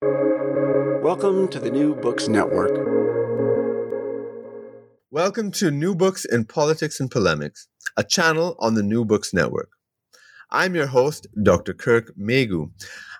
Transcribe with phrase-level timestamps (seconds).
[0.00, 2.70] Welcome to the New Books Network.
[5.10, 9.70] Welcome to New Books in Politics and Polemics, a channel on the New Books Network.
[10.52, 11.74] I'm your host, Dr.
[11.74, 12.70] Kirk Meighoo.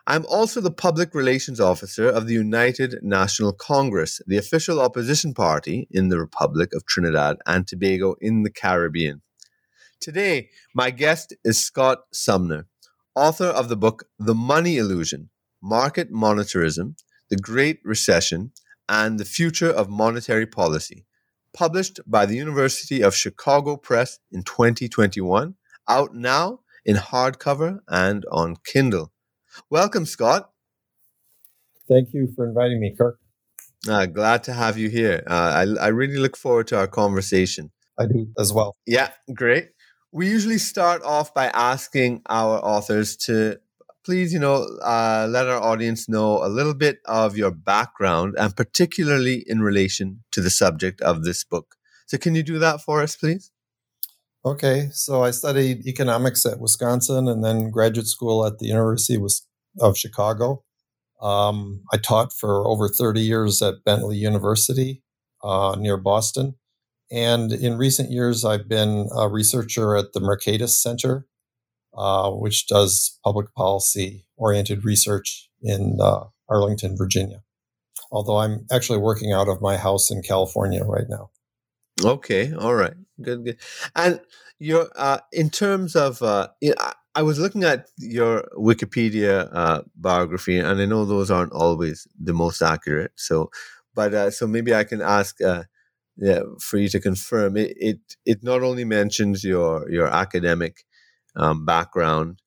[0.07, 5.89] I'm also the Public Relations Officer of the United National Congress, the official opposition party
[5.91, 9.23] in the Republic of Trinidad and Tobago in the Caribbean.
[10.01, 12.67] Today, my guest is Scott Sumner,
[13.17, 15.31] author of the book The Money Illusion
[15.63, 16.97] Market Monetarism,
[17.31, 18.53] The Great Recession,
[18.89, 21.05] and the Future of Monetary Policy,
[21.53, 25.55] published by the University of Chicago Press in 2021,
[25.89, 29.13] out now in hardcover and on Kindle.
[29.71, 30.51] Welcome, Scott.
[31.89, 33.19] Thank you for inviting me, Kirk.
[33.89, 35.23] Uh, glad to have you here.
[35.27, 37.71] Uh, I, I really look forward to our conversation.
[37.99, 38.77] I do as well.
[38.87, 39.71] Yeah, great.
[40.13, 43.59] We usually start off by asking our authors to
[44.09, 48.57] please, you know, uh, let our audience know a little bit of your background and
[48.57, 51.75] particularly in relation to the subject of this book.
[52.07, 53.51] So, can you do that for us, please?
[54.47, 59.23] Okay, so I studied economics at Wisconsin and then graduate school at the University
[59.79, 60.65] of Chicago.
[61.21, 65.03] Um, I taught for over 30 years at Bentley University
[65.45, 66.55] uh, near Boston.
[67.11, 71.27] And in recent years, I've been a researcher at the Mercatus Center,
[71.97, 77.43] uh, which does public policy oriented research in uh, Arlington, Virginia.
[78.11, 81.31] Although I'm actually working out of my house in California right now.
[82.03, 83.59] Okay, all right, good, good.
[83.97, 84.21] And
[84.59, 86.49] your uh, in terms of, uh,
[87.15, 92.33] I was looking at your Wikipedia uh, biography, and I know those aren't always the
[92.33, 93.13] most accurate.
[93.17, 93.51] So,
[93.95, 95.65] but uh, so maybe I can ask, uh,
[96.17, 97.75] yeah, for you to confirm it.
[97.77, 100.85] It it not only mentions your your academic
[101.39, 102.41] um, background,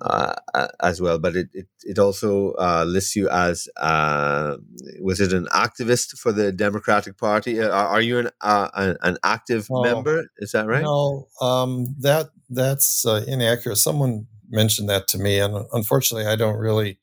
[0.00, 0.34] uh,
[0.80, 1.18] as well.
[1.18, 4.56] But it it, it also uh, lists you as uh,
[5.00, 7.60] was it an activist for the Democratic Party?
[7.60, 10.26] Uh, are, are you an uh, an, an, active oh, member?
[10.38, 10.82] Is that right?
[10.82, 13.76] No, um, that that's uh, inaccurate.
[13.76, 16.98] Someone mentioned that to me, and unfortunately, I don't really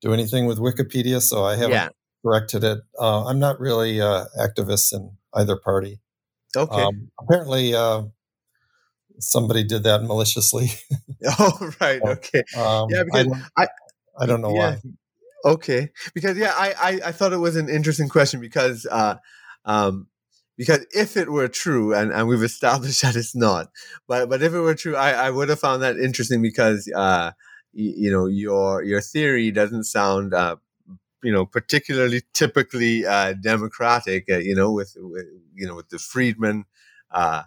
[0.00, 1.88] do anything with Wikipedia, so I haven't yeah.
[2.24, 2.80] corrected it.
[3.00, 6.00] I'm not really activist in either party.
[6.56, 6.82] Okay.
[6.82, 7.74] Um, apparently,
[9.18, 10.70] somebody did that maliciously.
[11.38, 12.02] oh, right.
[12.02, 12.44] Okay.
[12.56, 13.66] Um, yeah, because I don't, I,
[14.18, 15.52] I don't know yeah, why.
[15.52, 19.16] Okay, because yeah, I, I, I thought it was an interesting question because uh,
[19.66, 20.08] um,
[20.56, 23.70] because if it were true, and, and we've established that it's not,
[24.08, 27.32] but but if it were true, I, I would have found that interesting because uh,
[27.72, 30.56] you, you know your your theory doesn't sound uh,
[31.22, 35.98] you know particularly typically uh, democratic, uh, you know with, with you know with the
[35.98, 36.64] Friedman
[37.10, 37.42] uh,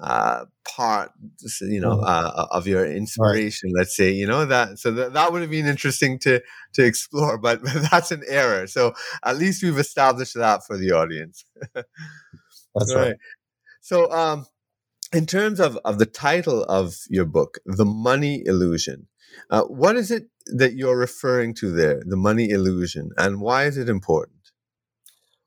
[0.00, 1.12] uh, part,
[1.60, 2.04] you know, mm-hmm.
[2.04, 3.70] uh, of your inspiration.
[3.74, 3.80] Right.
[3.80, 4.78] Let's say, you know that.
[4.78, 6.42] So that, that would have been interesting to
[6.74, 8.66] to explore, but, but that's an error.
[8.66, 8.94] So
[9.24, 11.44] at least we've established that for the audience.
[11.74, 11.86] that's
[12.94, 12.96] right.
[12.96, 13.16] right.
[13.80, 14.46] So, um,
[15.12, 19.06] in terms of of the title of your book, "The Money Illusion,"
[19.50, 22.02] uh, what is it that you're referring to there?
[22.04, 24.33] The money illusion, and why is it important?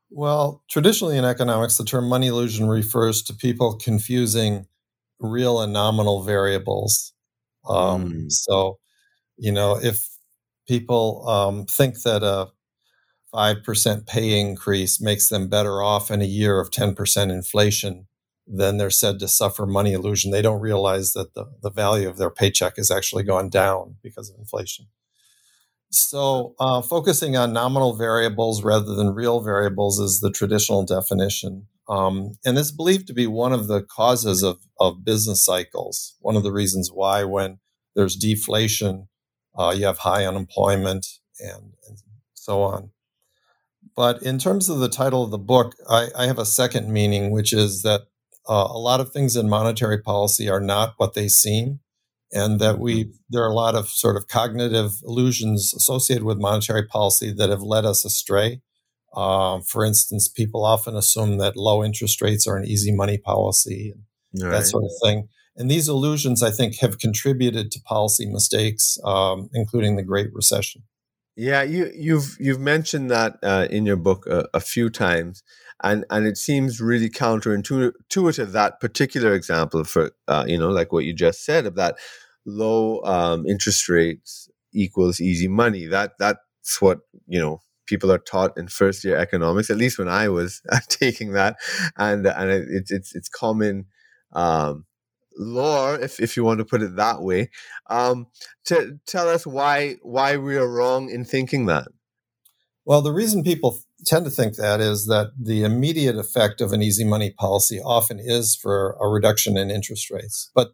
[0.09, 4.67] Well, traditionally in economics, the term money illusion refers to people confusing
[5.19, 7.13] real and nominal variables.
[7.67, 8.31] Um, mm.
[8.31, 8.79] So,
[9.37, 10.07] you know, if
[10.67, 12.47] people um, think that a
[13.33, 18.07] 5% pay increase makes them better off in a year of 10% inflation,
[18.47, 20.31] then they're said to suffer money illusion.
[20.31, 24.29] They don't realize that the, the value of their paycheck has actually gone down because
[24.29, 24.87] of inflation.
[25.89, 31.67] So, uh, focusing on nominal variables rather than real variables is the traditional definition.
[31.89, 36.15] Um, and it's believed to be one of the causes of, of business cycles.
[36.19, 37.59] One of the reasons why, when
[37.95, 39.07] there's deflation,
[39.57, 41.07] uh, you have high unemployment
[41.39, 41.97] and, and
[42.33, 42.91] so on.
[43.95, 47.31] But in terms of the title of the book, I, I have a second meaning,
[47.31, 48.01] which is that
[48.47, 51.79] uh, a lot of things in monetary policy are not what they seem,
[52.31, 53.11] and that we mm-hmm.
[53.29, 57.61] there are a lot of sort of cognitive illusions associated with monetary policy that have
[57.61, 58.61] led us astray.
[59.15, 63.93] Uh, for instance, people often assume that low interest rates are an easy money policy,
[64.33, 64.51] and right.
[64.51, 65.29] that sort of thing.
[65.55, 70.83] And these illusions, I think, have contributed to policy mistakes, um, including the Great Recession.
[71.35, 75.43] Yeah, you, you've you've mentioned that uh, in your book a, a, few times,
[75.83, 81.05] and and it seems really counterintuitive that particular example for uh, you know like what
[81.05, 81.95] you just said of that
[82.45, 85.85] low um, interest rates equals easy money.
[85.85, 89.69] That that's what you know people are taught in first year economics.
[89.69, 91.57] At least when I was taking that,
[91.97, 93.85] and and it, it's it's common.
[94.33, 94.85] Um,
[95.39, 97.49] lore, if, if you want to put it that way,
[97.89, 98.27] um,
[98.65, 101.87] to tell us why why we are wrong in thinking that.
[102.85, 106.81] Well, the reason people tend to think that is that the immediate effect of an
[106.81, 110.51] easy money policy often is for a reduction in interest rates.
[110.53, 110.71] But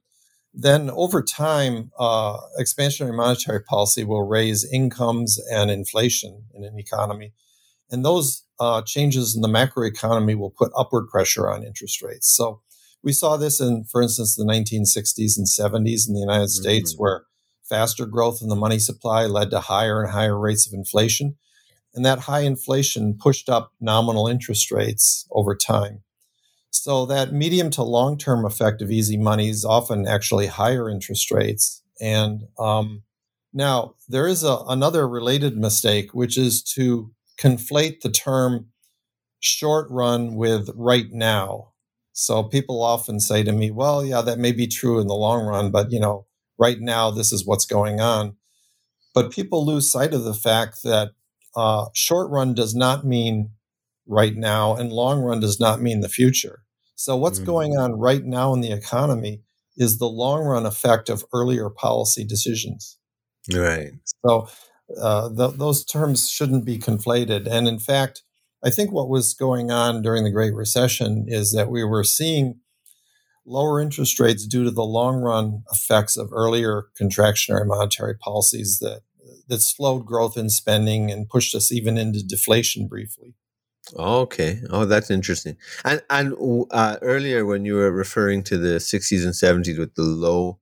[0.54, 7.34] then over time, uh, expansionary monetary policy will raise incomes and inflation in an economy.
[7.90, 12.34] And those uh, changes in the macroeconomy will put upward pressure on interest rates.
[12.36, 12.62] So
[13.04, 16.62] we saw this in, for instance, the 1960s and 70s in the United mm-hmm.
[16.62, 17.24] States, where
[17.68, 21.36] faster growth in the money supply led to higher and higher rates of inflation.
[21.96, 26.04] And that high inflation pushed up nominal interest rates over time.
[26.72, 31.30] So that medium to long term effect of easy money is often actually higher interest
[31.30, 31.84] rates.
[32.02, 33.04] And um,
[33.54, 38.68] now there is a, another related mistake, which is to conflate the term
[39.40, 41.74] short run with right now.
[42.12, 45.46] So people often say to me, well, yeah, that may be true in the long
[45.46, 46.26] run, but you know,
[46.58, 48.36] right now this is what's going on.
[49.14, 51.12] But people lose sight of the fact that
[51.56, 53.52] uh, short run does not mean
[54.06, 56.64] right now, and long run does not mean the future.
[56.96, 57.46] So what's mm-hmm.
[57.46, 59.42] going on right now in the economy
[59.78, 62.98] is the long run effect of earlier policy decisions.
[63.52, 63.92] Right.
[64.26, 64.48] So
[65.02, 67.48] uh, th- those terms shouldn't be conflated.
[67.48, 68.24] And in fact,
[68.64, 72.60] I think what was going on during the Great Recession is that we were seeing
[73.46, 79.02] lower interest rates due to the long run effects of earlier contractionary monetary policies that
[79.48, 83.36] that slowed growth in spending and pushed us even into deflation briefly.
[83.96, 84.62] Okay.
[84.70, 85.58] Oh, that's interesting.
[85.84, 86.34] And and
[86.72, 90.60] uh, earlier when you were referring to the 60s and 70s with the low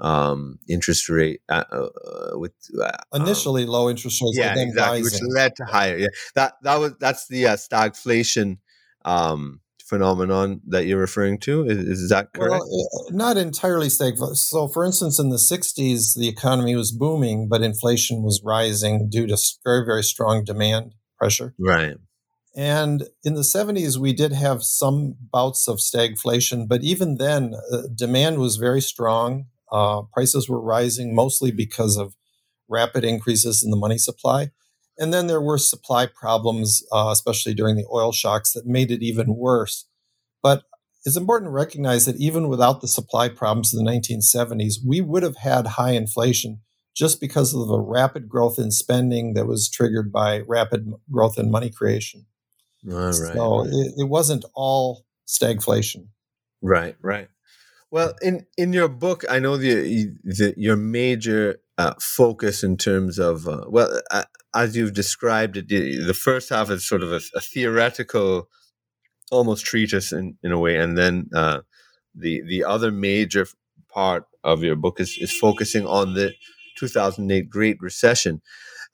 [0.00, 2.52] um, interest rate uh, uh, with
[2.82, 5.96] uh, initially um, low interest rates, yeah, exactly, which led to higher.
[5.96, 8.58] Yeah, that that was that's the uh, stagflation
[9.04, 11.64] um, phenomenon that you're referring to.
[11.64, 12.64] Is, is that correct?
[12.68, 14.36] Well, uh, not entirely stagflation.
[14.36, 19.26] So, for instance, in the '60s, the economy was booming, but inflation was rising due
[19.26, 21.54] to very very strong demand pressure.
[21.58, 21.96] Right.
[22.56, 27.82] And in the 70s, we did have some bouts of stagflation, but even then, uh,
[27.94, 29.48] demand was very strong.
[29.70, 32.14] Uh, prices were rising mostly because of
[32.66, 34.52] rapid increases in the money supply.
[34.98, 39.02] And then there were supply problems, uh, especially during the oil shocks, that made it
[39.02, 39.86] even worse.
[40.42, 40.62] But
[41.04, 45.22] it's important to recognize that even without the supply problems in the 1970s, we would
[45.22, 46.60] have had high inflation
[46.96, 51.50] just because of the rapid growth in spending that was triggered by rapid growth in
[51.50, 52.26] money creation.
[52.90, 53.14] All right.
[53.14, 53.68] So right.
[53.70, 56.08] It, it wasn't all stagflation.
[56.62, 57.28] Right, right.
[57.90, 63.18] Well, in in your book, I know the, the your major uh, focus in terms
[63.18, 64.24] of uh, well, uh,
[64.56, 68.48] as you've described it, the, first half is sort of a, a, theoretical,
[69.30, 71.60] almost treatise in, in a way, and then uh,
[72.14, 73.46] the the other major
[73.92, 76.32] part of your book is is focusing on the
[76.78, 78.40] 2008 Great Recession.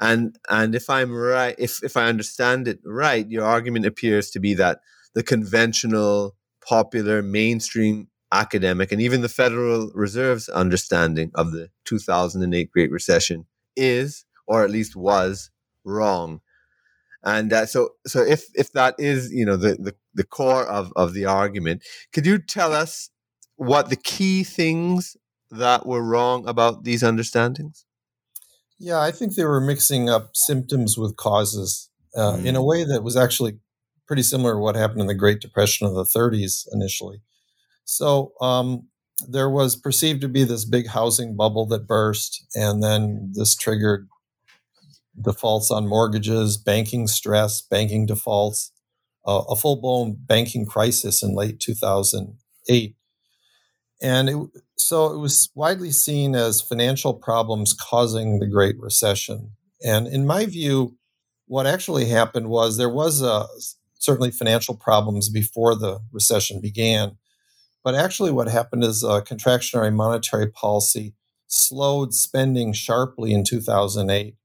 [0.01, 4.41] And and if I'm right, if if I understand it right, your argument appears to
[4.41, 4.81] be that
[5.15, 6.35] the conventional,
[6.67, 14.25] popular, mainstream academic and even the Federal Reserve's understanding of the 2008 Great Recession is,
[14.53, 15.51] or at least was,
[15.83, 16.43] wrong.
[17.25, 20.93] And uh, so, so if if that is, you know, the, the the core of
[20.95, 21.83] of the argument,
[22.13, 23.09] could you tell us
[23.57, 25.17] what the key things
[25.51, 27.87] that were wrong about these understandings?
[28.79, 32.45] Yeah, I think they were mixing up symptoms with causes uh, mm.
[32.45, 32.67] in a mm.
[32.67, 33.59] way that was actually
[34.07, 37.23] pretty similar to what happened in the Great Depression of the 30s initially.
[37.85, 38.89] So um,
[39.29, 44.09] there was perceived to be this big housing bubble that burst, and then this triggered
[45.21, 48.73] defaults on mortgages, banking stress, banking defaults,
[49.27, 52.97] uh, a full blown banking crisis in late 2008.
[54.03, 54.37] And it,
[54.77, 59.53] so it was widely seen as financial problems causing the Great Recession.
[59.85, 60.97] And in my view,
[61.47, 63.47] what actually happened was there was a,
[63.99, 67.17] certainly financial problems before the recession began.
[67.85, 71.15] But actually, what happened is a contractionary monetary policy
[71.47, 74.37] slowed spending sharply in 2008.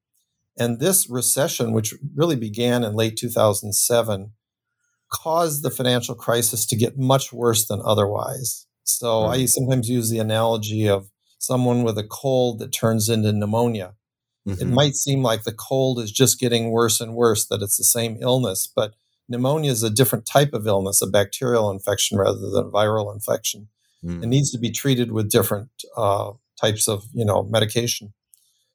[0.59, 4.31] And this recession, which really began in late 2007,
[5.11, 8.65] caused the financial crisis to get much worse than otherwise.
[8.83, 9.25] So.
[9.25, 11.09] I sometimes use the analogy of
[11.39, 13.95] someone with a cold that turns into pneumonia.
[14.47, 14.61] Mm-hmm.
[14.61, 17.83] It might seem like the cold is just getting worse and worse, that it's the
[17.83, 18.93] same illness, but
[19.27, 23.67] pneumonia is a different type of illness, a bacterial infection rather than a viral infection.
[24.03, 24.23] Mm.
[24.23, 28.13] It needs to be treated with different uh, types of, you know, medication.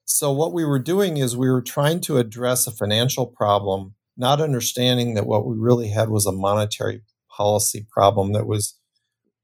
[0.05, 4.41] So what we were doing is we were trying to address a financial problem, not
[4.41, 8.79] understanding that what we really had was a monetary policy problem that was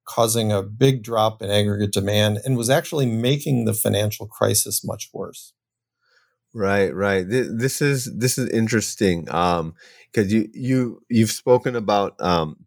[0.04, 5.10] causing a big drop in aggregate demand and was actually making the financial crisis much
[5.12, 5.52] worse.
[6.54, 7.26] Right, right.
[7.28, 9.74] This is this is interesting um,
[10.10, 12.64] because you you you've spoken about um,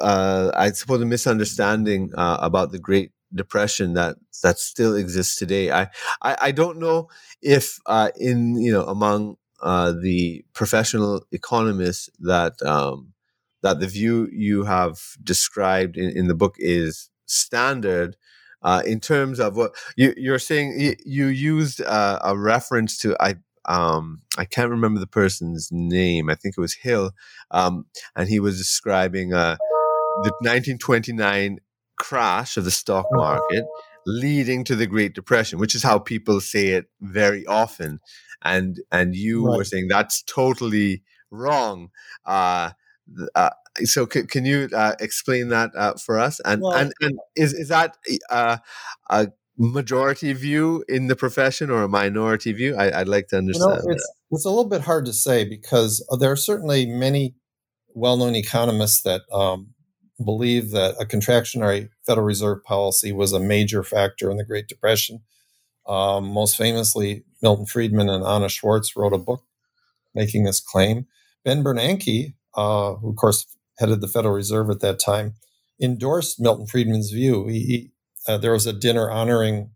[0.00, 5.70] uh, I suppose a misunderstanding uh, about the Great Depression that that still exists today.
[5.70, 5.88] I
[6.22, 7.08] I, I don't know
[7.42, 13.12] if uh, in you know among uh, the professional economists that um,
[13.62, 18.16] that the view you have described in, in the book is standard
[18.62, 20.96] uh, in terms of what you, you're saying.
[21.04, 26.30] You, used a reference to I um, I can't remember the person's name.
[26.30, 27.12] I think it was Hill,
[27.50, 29.56] um, and he was describing uh,
[30.22, 31.58] the 1929
[32.00, 33.64] crash of the stock market
[34.06, 38.00] leading to the Great Depression, which is how people say it very often.
[38.42, 39.58] And and you right.
[39.58, 41.90] were saying that's totally wrong.
[42.24, 42.70] Uh,
[43.34, 43.50] uh,
[43.84, 46.40] so c- can you uh, explain that uh, for us?
[46.44, 47.98] And, well, and and is is that
[48.30, 48.56] uh,
[49.10, 49.28] a
[49.58, 52.76] majority view in the profession or a minority view?
[52.76, 53.82] I, would like to understand.
[53.82, 56.86] You know, it's, it's, a little bit hard to say because uh, there are certainly
[56.86, 57.34] many
[57.94, 59.74] well-known economists that um,
[60.24, 65.20] believe that a contractionary Federal Reserve policy was a major factor in the Great Depression.
[65.86, 69.42] Um, most famously, Milton Friedman and Anna Schwartz wrote a book
[70.14, 71.06] making this claim.
[71.44, 73.46] Ben Bernanke, uh, who of course
[73.78, 75.34] headed the Federal Reserve at that time,
[75.80, 77.46] endorsed Milton Friedman's view.
[77.46, 77.92] He,
[78.28, 79.70] uh, there was a dinner honoring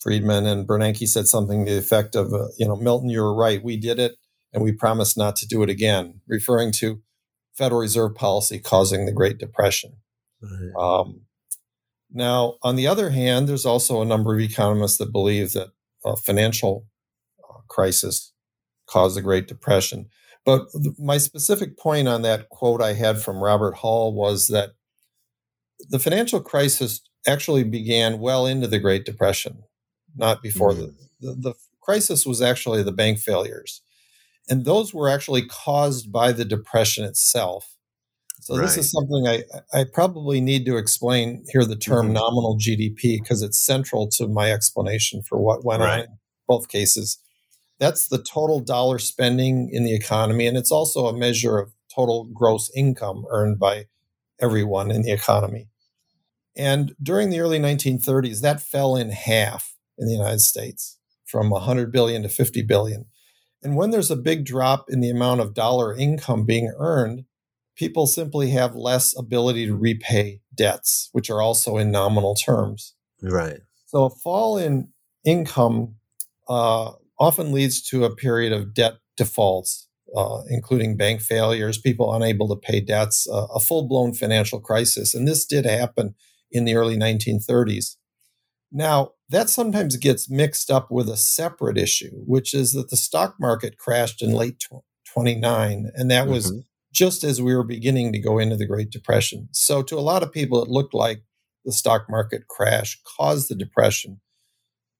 [0.00, 3.34] Friedman, and Bernanke said something to the effect of, uh, "You know, Milton, you were
[3.34, 3.62] right.
[3.62, 4.16] We did it,
[4.52, 7.02] and we promised not to do it again," referring to
[7.58, 9.94] Federal Reserve policy causing the Great Depression.
[10.40, 10.72] Right.
[10.78, 11.22] Um,
[12.10, 15.68] now, on the other hand, there's also a number of economists that believe that
[16.04, 16.86] a financial
[17.42, 18.32] uh, crisis
[18.86, 20.06] caused the Great Depression.
[20.46, 20.62] But
[20.98, 24.70] my specific point on that quote I had from Robert Hall was that
[25.90, 29.64] the financial crisis actually began well into the Great Depression,
[30.16, 30.92] not before mm-hmm.
[31.20, 33.82] the, the, the crisis was actually the bank failures.
[34.48, 37.76] And those were actually caused by the Depression itself.
[38.40, 38.62] So right.
[38.62, 39.42] this is something I,
[39.74, 42.14] I probably need to explain here the term mm-hmm.
[42.14, 45.92] nominal GDP because it's central to my explanation for what went right.
[45.92, 47.18] on in both cases.
[47.78, 52.28] That's the total dollar spending in the economy, and it's also a measure of total
[52.32, 53.86] gross income earned by
[54.40, 55.68] everyone in the economy.
[56.56, 61.92] And during the early 1930s, that fell in half in the United States from 100
[61.92, 63.06] billion to 50 billion.
[63.62, 67.24] And when there's a big drop in the amount of dollar income being earned,
[67.76, 72.94] people simply have less ability to repay debts, which are also in nominal terms.
[73.22, 73.60] Right.
[73.86, 74.88] So a fall in
[75.24, 75.94] income
[76.48, 82.48] uh, often leads to a period of debt defaults, uh, including bank failures, people unable
[82.48, 85.14] to pay debts, uh, a full blown financial crisis.
[85.14, 86.14] And this did happen
[86.50, 87.96] in the early 1930s.
[88.70, 93.36] Now, that sometimes gets mixed up with a separate issue, which is that the stock
[93.40, 94.62] market crashed in late
[95.12, 96.32] 29, and that mm-hmm.
[96.32, 96.52] was
[96.92, 99.48] just as we were beginning to go into the Great Depression.
[99.52, 101.22] So, to a lot of people, it looked like
[101.64, 104.20] the stock market crash caused the depression.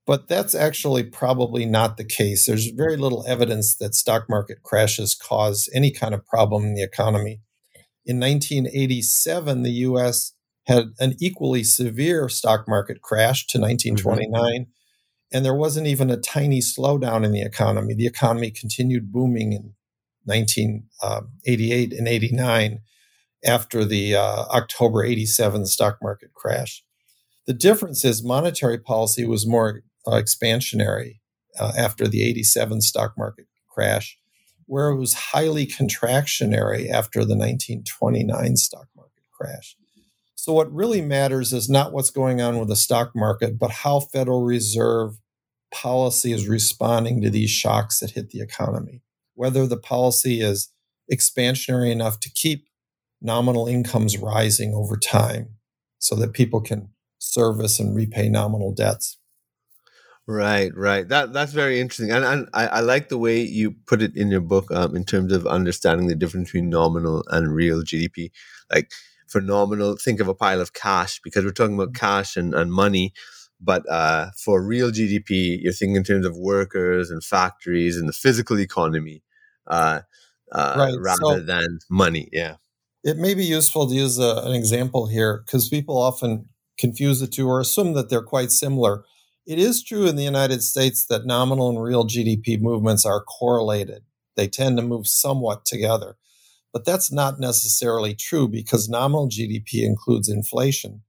[0.06, 2.46] But that's actually probably not the case.
[2.46, 6.82] There's very little evidence that stock market crashes cause any kind of problem in the
[6.82, 7.42] economy.
[8.06, 10.32] In 1987, the US
[10.68, 14.30] had an equally severe stock market crash to 1929.
[14.30, 14.70] Mm-hmm.
[15.32, 17.94] And there wasn't even a tiny slowdown in the economy.
[17.94, 19.75] The economy continued booming in
[20.25, 22.80] 1988 um, and 89
[23.44, 26.84] after the uh, October 87 stock market crash.
[27.46, 31.20] The difference is monetary policy was more uh, expansionary
[31.58, 34.18] uh, after the 87 stock market crash,
[34.66, 39.77] where it was highly contractionary after the 1929 stock market crash.
[40.40, 43.99] So, what really matters is not what's going on with the stock market, but how
[43.99, 45.18] Federal Reserve
[45.75, 49.02] policy is responding to these shocks that hit the economy.
[49.35, 50.73] whether the policy is
[51.12, 52.66] expansionary enough to keep
[53.21, 55.57] nominal incomes rising over time
[55.99, 59.18] so that people can service and repay nominal debts.
[60.28, 61.09] Right, right.
[61.09, 64.30] That that's very interesting, and, and I, I like the way you put it in
[64.30, 68.30] your book um, in terms of understanding the difference between nominal and real GDP.
[68.73, 68.92] Like
[69.28, 72.73] for nominal, think of a pile of cash because we're talking about cash and, and
[72.73, 73.12] money.
[73.61, 78.12] But uh, for real GDP, you're thinking in terms of workers and factories and the
[78.12, 79.23] physical economy,
[79.66, 80.00] uh,
[80.52, 80.94] uh, right.
[80.99, 82.28] rather so, than money.
[82.32, 82.56] Yeah
[83.04, 87.26] it may be useful to use a, an example here because people often confuse the
[87.26, 89.04] two or assume that they're quite similar.
[89.47, 94.02] It is true in the United States that nominal and real GDP movements are correlated.
[94.37, 96.16] They tend to move somewhat together.
[96.72, 101.02] But that's not necessarily true because nominal GDP includes inflation.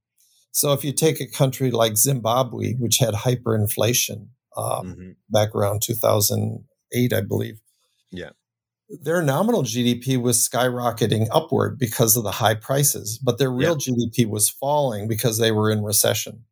[0.52, 5.10] So if you take a country like Zimbabwe, which had hyperinflation um, mm-hmm.
[5.28, 7.60] back around 2008, I believe.
[8.10, 8.30] Yeah
[8.90, 13.92] their nominal GDP was skyrocketing upward because of the high prices, but their real yeah.
[13.92, 16.44] GDP was falling because they were in recession.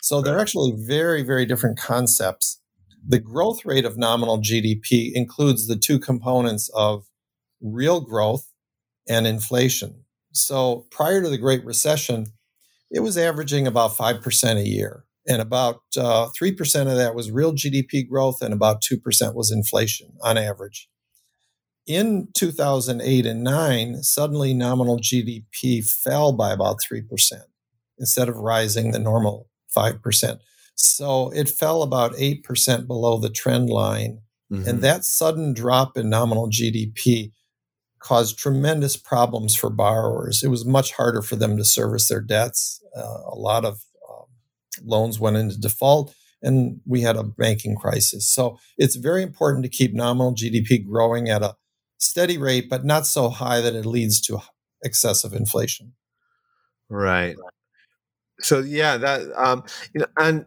[0.00, 0.24] So right.
[0.24, 2.60] they're actually very, very different concepts.
[3.06, 7.04] The growth rate of nominal GDP includes the two components of
[7.60, 8.48] real growth
[9.08, 10.04] and inflation.
[10.32, 12.26] So prior to the Great Recession,
[12.90, 15.04] it was averaging about 5% a year.
[15.26, 20.14] And about uh, 3% of that was real GDP growth, and about 2% was inflation
[20.20, 20.88] on average
[21.86, 27.04] in 2008 and 9, suddenly nominal GDP fell by about 3%
[27.98, 30.38] instead of rising the normal 5%.
[30.74, 34.20] So it fell about 8% below the trend line.
[34.50, 34.68] Mm-hmm.
[34.68, 37.32] And that sudden drop in nominal GDP
[38.02, 40.42] caused tremendous problems for borrowers.
[40.42, 42.82] It was much harder for them to service their debts.
[42.96, 43.80] Uh, a lot of
[44.10, 44.26] um,
[44.84, 48.28] loans went into default and we had a banking crisis.
[48.28, 51.56] So it's very important to keep nominal GDP growing at a
[51.98, 54.40] steady rate, but not so high that it leads to
[54.82, 55.92] excessive inflation.
[56.90, 57.36] Right.
[58.40, 60.44] So yeah, that um, you know, and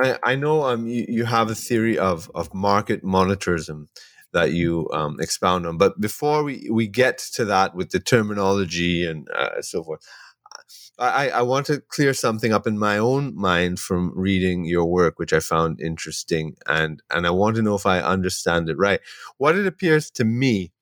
[0.00, 3.88] I, I know um, you, you have a theory of of market monetarism
[4.32, 9.06] that you um, expound on, but before we we get to that with the terminology
[9.06, 10.00] and uh, so forth.
[11.00, 15.18] I, I want to clear something up in my own mind from reading your work,
[15.18, 19.00] which I found interesting, and and I want to know if I understand it right.
[19.36, 20.72] What it appears to me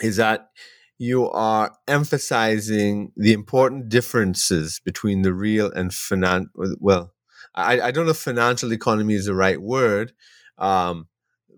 [0.00, 0.50] is that
[0.98, 6.46] you are emphasizing the important differences between the real and finan
[6.78, 7.12] well
[7.54, 10.12] I, I don't know if financial economy is the right word
[10.58, 11.08] um,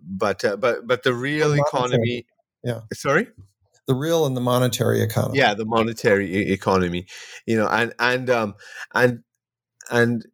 [0.08, 2.26] but uh, but but the real the economy
[2.64, 2.80] yeah.
[2.92, 3.28] Sorry?
[3.86, 5.38] The real and the monetary economy.
[5.38, 7.06] Yeah the monetary e- economy
[7.46, 8.54] you know and and um
[8.94, 9.22] and
[9.90, 10.26] and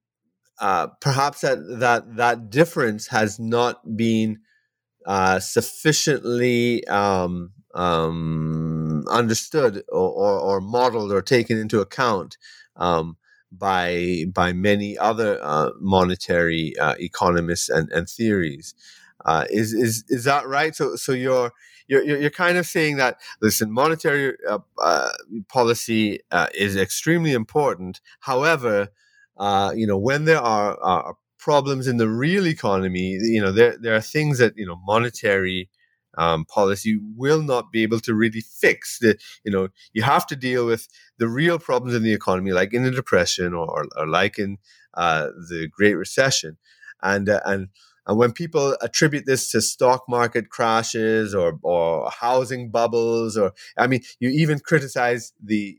[0.61, 4.39] uh, perhaps that that that difference has not been
[5.07, 12.39] uh, sufficiently um, um, understood or, or, or, modeled or taken into account
[12.77, 13.17] um,
[13.51, 18.75] by by many other uh, monetary uh, economists and, and theories.
[19.25, 20.75] Uh, is is is that right?
[20.75, 21.53] So so you're
[21.89, 25.13] you're you're kind of saying that listen, monetary uh, uh,
[25.49, 28.01] policy uh, is extremely important.
[28.21, 28.89] However,
[29.75, 33.95] you know when there are, are problems in the real economy, you know there there
[33.95, 35.69] are things that you know monetary
[36.17, 40.37] um, policy will not be able to really fix the you know you have to
[40.37, 44.39] deal with the real problems in the economy like in the depression or, or like
[44.39, 44.59] in
[44.95, 46.57] uh, the great recession
[47.03, 47.69] and uh, and
[48.07, 53.87] and when people attribute this to stock market crashes or, or housing bubbles, or I
[53.87, 55.77] mean, you even criticize the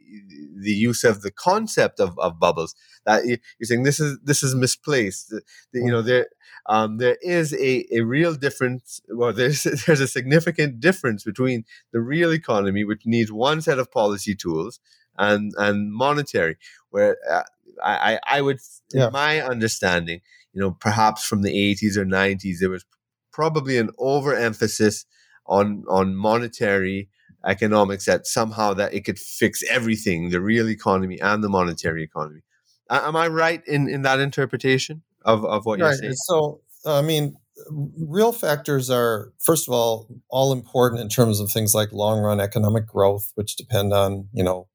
[0.58, 2.74] the use of the concept of, of bubbles.
[3.06, 5.30] That you're saying this is this is misplaced.
[5.30, 6.28] The, the, you know, there
[6.66, 9.02] um, there is a, a real difference.
[9.08, 13.92] Well, there's there's a significant difference between the real economy, which needs one set of
[13.92, 14.80] policy tools,
[15.16, 16.58] and and monetary,
[16.90, 17.44] where uh,
[17.84, 18.60] I I would,
[18.92, 19.08] yeah.
[19.08, 20.22] in my understanding
[20.56, 22.86] you know, perhaps from the 80s or 90s, there was
[23.32, 25.06] probably an overemphasis
[25.46, 27.10] on on monetary
[27.46, 32.42] economics that somehow that it could fix everything, the real economy and the monetary economy.
[32.90, 35.90] am I right in, in that interpretation of, of what right.
[35.90, 36.14] you're saying?
[36.14, 37.36] So, I mean,
[37.70, 42.40] real factors are, first of all, all important in terms of things like long run
[42.40, 44.68] economic growth, which depend on, you know,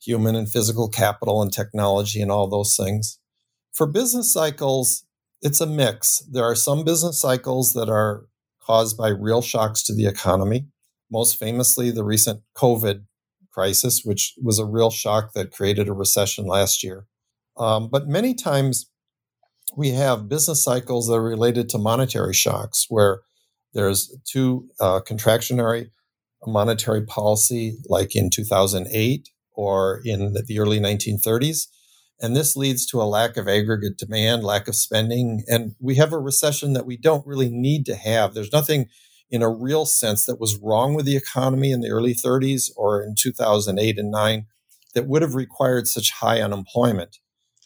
[0.00, 3.18] human and physical capital and technology and all those things.
[3.72, 5.04] For business cycles,
[5.42, 6.20] it's a mix.
[6.30, 8.26] There are some business cycles that are
[8.62, 10.66] caused by real shocks to the economy.
[11.10, 13.04] Most famously, the recent COVID
[13.52, 17.06] crisis, which was a real shock that created a recession last year.
[17.56, 18.90] Um, but many times
[19.76, 23.20] we have business cycles that are related to monetary shocks where
[23.74, 25.90] There's two uh, contractionary
[26.46, 31.66] monetary policy, like in 2008 or in the early 1930s.
[32.20, 35.44] And this leads to a lack of aggregate demand, lack of spending.
[35.46, 38.32] And we have a recession that we don't really need to have.
[38.32, 38.88] There's nothing
[39.30, 43.02] in a real sense that was wrong with the economy in the early 30s or
[43.02, 44.46] in 2008 and 9
[44.94, 47.18] that would have required such high unemployment.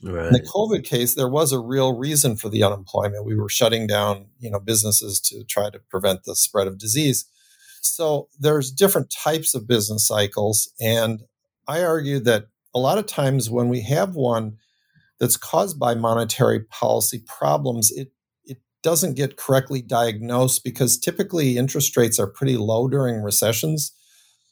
[0.03, 0.27] Right.
[0.27, 3.27] In the COVID case, there was a real reason for the unemployment.
[3.27, 7.27] We were shutting down, you know, businesses to try to prevent the spread of disease.
[7.83, 11.23] So there's different types of business cycles, and
[11.69, 14.57] I argue that a lot of times when we have one
[15.19, 18.09] that's caused by monetary policy problems, it
[18.45, 23.93] it doesn't get correctly diagnosed because typically interest rates are pretty low during recessions.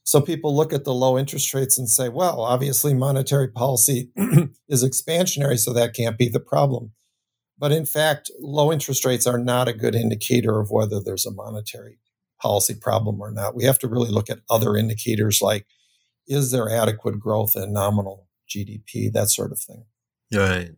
[0.05, 4.11] So people look at the low interest rates and say, well, obviously monetary policy
[4.69, 6.93] is expansionary, so that can't be the problem.
[7.59, 11.33] But in fact, low interest rates are not a good indicator of whether there's a
[11.33, 11.99] monetary
[12.41, 13.55] policy problem or not.
[13.55, 15.67] We have to really look at other indicators like
[16.29, 19.85] is there adequate growth in nominal GDP, that sort of thing.
[20.33, 20.71] Right.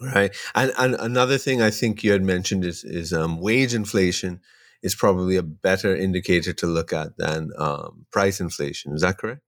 [0.00, 0.34] Right.
[0.54, 4.40] And, and another thing I think you had mentioned is, is um, wage inflation
[4.82, 8.94] is probably a better indicator to look at than um, price inflation.
[8.94, 9.42] Is that correct?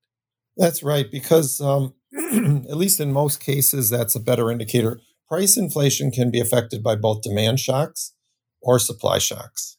[0.56, 5.00] That's right, because um, at least in most cases, that's a better indicator.
[5.28, 8.12] Price inflation can be affected by both demand shocks
[8.62, 9.76] or supply shocks.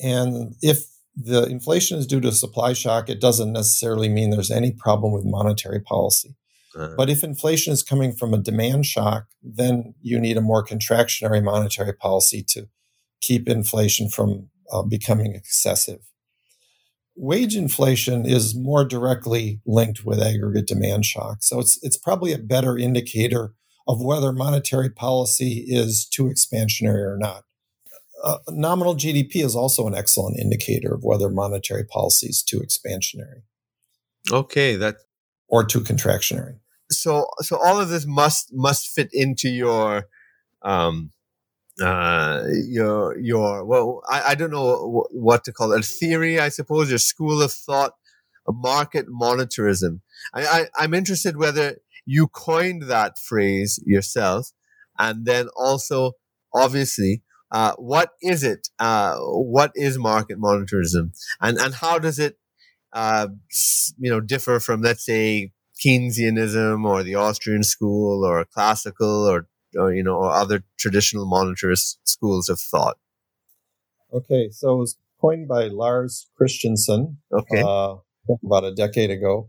[0.00, 0.86] And if
[1.20, 5.24] the inflation is due to supply shock, it doesn't necessarily mean there's any problem with
[5.24, 6.36] monetary policy.
[6.76, 6.94] Uh-huh.
[6.96, 11.42] But if inflation is coming from a demand shock, then you need a more contractionary
[11.42, 12.68] monetary policy to
[13.20, 16.00] keep inflation from uh, becoming excessive.
[17.16, 21.38] Wage inflation is more directly linked with aggregate demand shock.
[21.40, 23.54] So it's, it's probably a better indicator
[23.88, 27.42] of whether monetary policy is too expansionary or not
[28.22, 33.42] uh, nominal GDP is also an excellent indicator of whether monetary policy is too expansionary.
[34.30, 34.96] Okay, that
[35.48, 36.58] or too contractionary.
[36.90, 40.08] So, so all of this must must fit into your,
[40.62, 41.12] um,
[41.82, 46.48] uh, your your well, I, I don't know what to call it, a theory, I
[46.48, 47.92] suppose, your school of thought,
[48.46, 50.00] a market monetarism.
[50.34, 54.50] I, I I'm interested whether you coined that phrase yourself,
[54.98, 56.12] and then also,
[56.54, 58.68] obviously, uh, what is it?
[58.78, 62.38] Uh, what is market monetarism, and and how does it,
[62.92, 63.28] uh,
[63.98, 65.52] you know, differ from let's say
[65.84, 71.96] Keynesianism or the Austrian school or classical or, or you know or other traditional monetarist
[72.04, 72.98] schools of thought?
[74.12, 77.18] Okay, so it was coined by Lars Christensen.
[77.32, 77.96] Okay, uh,
[78.44, 79.48] about a decade ago,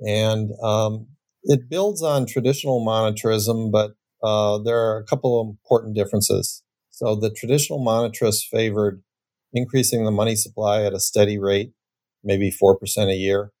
[0.00, 1.06] and um,
[1.44, 6.64] it builds on traditional monetarism, but uh, there are a couple of important differences.
[6.96, 9.02] So the traditional monetarists favored
[9.52, 11.72] increasing the money supply at a steady rate,
[12.24, 12.78] maybe 4%
[13.10, 13.52] a year.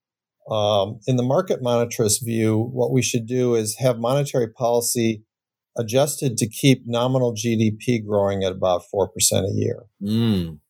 [0.50, 5.22] Um, in the market monetarist view, what we should do is have monetary policy
[5.76, 9.82] adjusted to keep nominal GDP growing at about 4% a year.
[10.02, 10.60] Mm.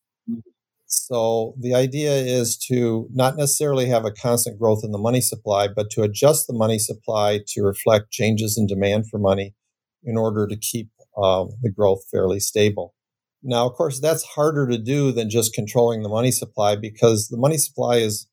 [0.86, 5.68] So the idea is to not necessarily have a constant growth in the money supply,
[5.68, 9.54] but to adjust the money supply to reflect changes in demand for money
[10.02, 12.94] in order to keep um, the growth fairly stable.
[13.42, 17.36] Now, of course, that's harder to do than just controlling the money supply because the
[17.36, 18.26] money supply is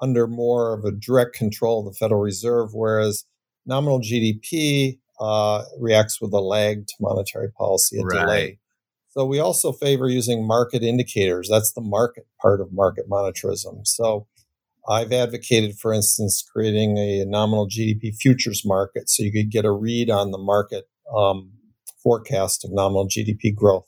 [0.00, 3.24] under more of a direct control of the Federal Reserve, whereas
[3.66, 8.20] nominal GDP uh, reacts with a lag to monetary policy, a right.
[8.20, 8.58] delay.
[9.08, 11.48] So we also favor using market indicators.
[11.50, 13.86] That's the market part of market monetarism.
[13.86, 14.28] So
[14.88, 19.72] I've advocated, for instance, creating a nominal GDP futures market so you could get a
[19.72, 21.52] read on the market um,
[22.02, 23.86] forecast of nominal GDP growth.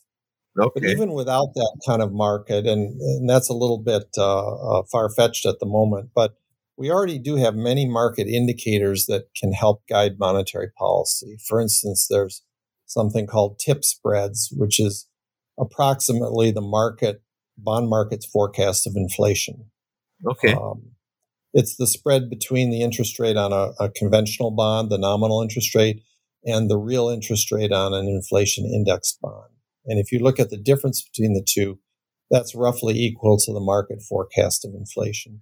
[0.59, 0.70] Okay.
[0.75, 4.83] But even without that kind of market, and, and that's a little bit uh, uh,
[4.90, 6.35] far fetched at the moment, but
[6.77, 11.38] we already do have many market indicators that can help guide monetary policy.
[11.46, 12.42] For instance, there's
[12.87, 15.09] something called TIPS spreads, which is
[15.59, 17.22] approximately the market
[17.57, 19.66] bond market's forecast of inflation.
[20.27, 20.55] Okay.
[20.55, 20.92] Um,
[21.55, 25.75] it's the spread between the interest rate on a, a, conventional bond, the nominal interest
[25.75, 26.03] rate,
[26.45, 29.53] and the real interest rate on an inflation indexed bond.
[29.87, 31.79] And if you look at the difference between the two,
[32.31, 35.41] that's roughly equal to the market forecast of inflation.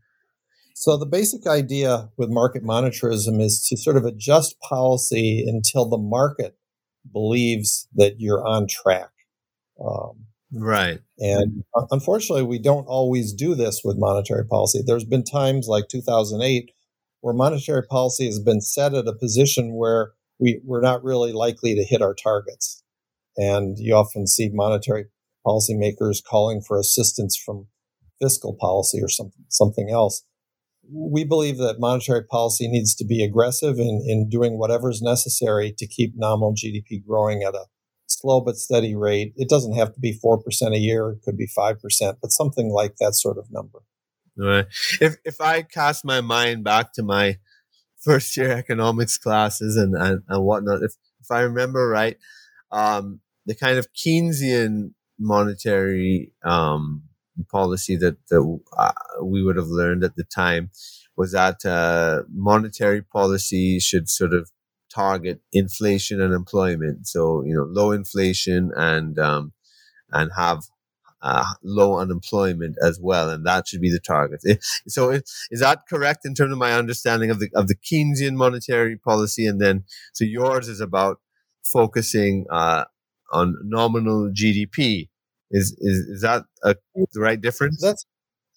[0.74, 5.98] So the basic idea with market monetarism is to sort of adjust policy until the
[5.98, 6.56] market
[7.12, 9.10] believes that you're on track.
[9.78, 11.00] Um, right.
[11.18, 14.80] And unfortunately, we don't always do this with monetary policy.
[14.84, 16.70] There's been times like 2008
[17.20, 21.74] where monetary policy has been set at a position where we, we're not really likely
[21.74, 22.82] to hit our targets.
[23.36, 25.06] And you often see monetary
[25.46, 27.68] policymakers calling for assistance from
[28.20, 30.24] fiscal policy or something something else.
[30.92, 35.72] We believe that monetary policy needs to be aggressive in, in doing whatever is necessary
[35.78, 37.66] to keep nominal GDP growing at a
[38.08, 39.32] slow but steady rate.
[39.36, 40.40] It doesn't have to be 4%
[40.74, 41.76] a year, it could be 5%,
[42.20, 43.80] but something like that sort of number.
[44.36, 44.66] Right.
[45.00, 47.36] If, if I cast my mind back to my
[48.00, 52.16] first year economics classes and, and, and whatnot, if, if I remember right,
[52.72, 57.02] um, the kind of Keynesian monetary um,
[57.50, 60.70] policy that, that uh, we would have learned at the time
[61.16, 64.50] was that uh, monetary policy should sort of
[64.92, 67.06] target inflation and employment.
[67.06, 69.52] So you know, low inflation and um,
[70.10, 70.64] and have
[71.22, 74.40] uh, low unemployment as well, and that should be the target.
[74.88, 75.10] So,
[75.50, 79.46] is that correct in terms of my understanding of the of the Keynesian monetary policy?
[79.46, 81.20] And then, so yours is about
[81.62, 82.84] focusing uh,
[83.32, 85.08] on nominal GDP.
[85.50, 87.80] Is is is that a, the right difference?
[87.82, 88.06] That's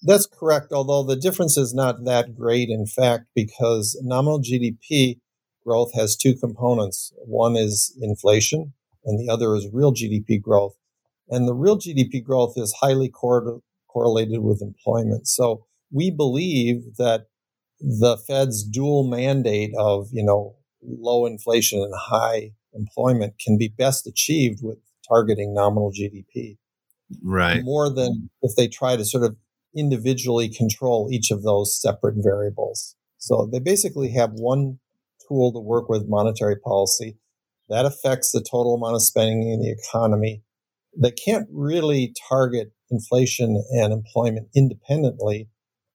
[0.01, 0.71] that's correct.
[0.71, 5.19] Although the difference is not that great, in fact, because nominal GDP
[5.65, 7.13] growth has two components.
[7.25, 8.73] One is inflation,
[9.05, 10.75] and the other is real GDP growth.
[11.29, 15.27] And the real GDP growth is highly cor- correlated with employment.
[15.27, 17.27] So we believe that
[17.79, 24.07] the Fed's dual mandate of, you know, low inflation and high employment can be best
[24.07, 26.57] achieved with targeting nominal GDP.
[27.21, 27.63] Right.
[27.63, 29.35] More than if they try to sort of
[29.75, 32.95] individually control each of those separate variables.
[33.17, 34.79] So they basically have one
[35.27, 37.17] tool to work with monetary policy
[37.69, 40.43] that affects the total amount of spending in the economy.
[40.99, 45.49] They can't really target inflation and employment independently.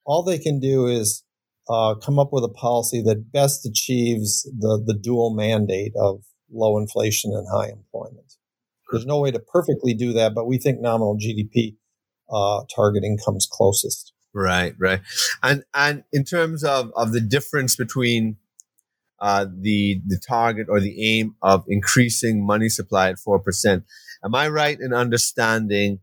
[0.05, 1.25] All they can do is
[1.69, 6.79] uh, come up with a policy that best achieves the, the dual mandate of low
[6.79, 8.35] inflation and high employment.
[8.91, 11.77] There's no way to perfectly do that, but we think nominal GDP
[12.31, 14.13] uh, targeting comes closest.
[14.35, 15.01] Right, right,
[15.43, 18.37] and and in terms of of the difference between
[19.21, 23.85] uh, the the target or the aim of increasing money supply at four percent,
[24.25, 26.01] am I right in understanding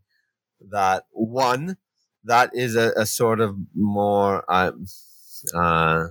[0.70, 1.76] that one
[2.24, 4.86] that is a, a sort of more um,
[5.54, 6.06] uh,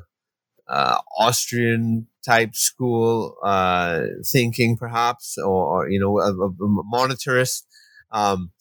[0.67, 7.63] uh, Austrian type school uh, thinking, perhaps, or, or you know, a, a monetarist
[8.11, 8.51] um,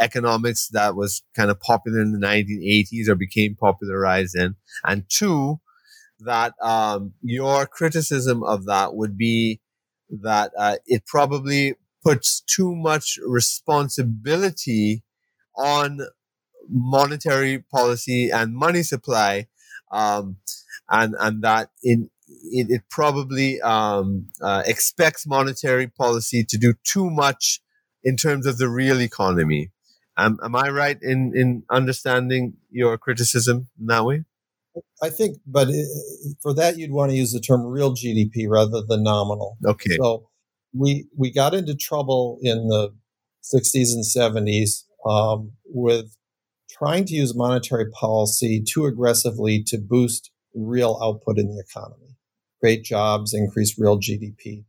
[0.00, 5.60] economics that was kind of popular in the 1980s or became popularized in, and two,
[6.20, 9.60] that um, your criticism of that would be
[10.10, 11.74] that uh, it probably
[12.04, 15.02] puts too much responsibility
[15.56, 16.00] on
[16.68, 19.46] monetary policy and money supply
[19.92, 20.36] um,
[20.90, 27.10] and and that in it, it probably um, uh, expects monetary policy to do too
[27.10, 27.60] much
[28.02, 29.70] in terms of the real economy.
[30.16, 34.24] Um, am I right in in understanding your criticism in that way?
[35.02, 35.86] I think, but it,
[36.42, 39.56] for that, you'd want to use the term real GDP rather than nominal.
[39.64, 39.96] Okay.
[40.00, 40.28] So
[40.74, 42.92] we we got into trouble in the
[43.42, 46.16] 60s and 70s um, with
[46.70, 52.16] trying to use monetary policy too aggressively to boost real output in the economy,
[52.60, 54.64] create jobs, increase real GDP.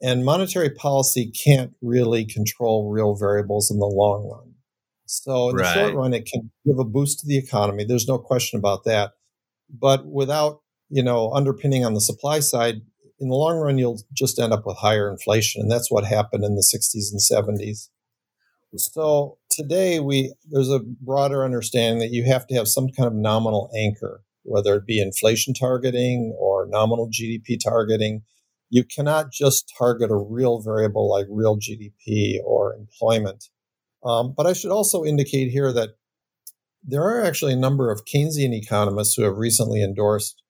[0.00, 4.54] And monetary policy can't really control real variables in the long run.
[5.06, 5.64] So in right.
[5.64, 7.84] the short run, it can give a boost to the economy.
[7.84, 9.12] There's no question about that.
[9.70, 12.82] But without, you know, underpinning on the supply side,
[13.20, 15.62] in the long run, you'll just end up with higher inflation.
[15.62, 17.88] And that's what happened in the 60s and 70s.
[18.76, 23.14] So today we there's a broader understanding that you have to have some kind of
[23.14, 28.22] nominal anchor whether it be inflation targeting or nominal GDP targeting.
[28.70, 33.44] You cannot just target a real variable like real GDP or employment.
[34.04, 35.90] Um, but I should also indicate here that
[36.82, 40.42] there are actually a number of Keynesian economists who have recently endorsed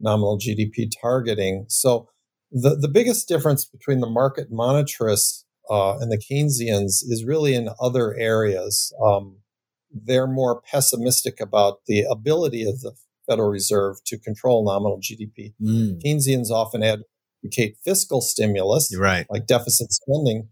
[0.00, 1.66] nominal GDP targeting.
[1.68, 2.08] So
[2.54, 7.68] the, the biggest difference between the market monetarists uh, and the Keynesians is really in
[7.80, 8.94] other areas.
[9.04, 9.38] Um,
[9.90, 12.92] they're more pessimistic about the ability of the
[13.28, 15.54] Federal Reserve to control nominal GDP.
[15.60, 16.00] Mm.
[16.04, 19.26] Keynesians often advocate fiscal stimulus, right.
[19.30, 20.48] like deficit spending,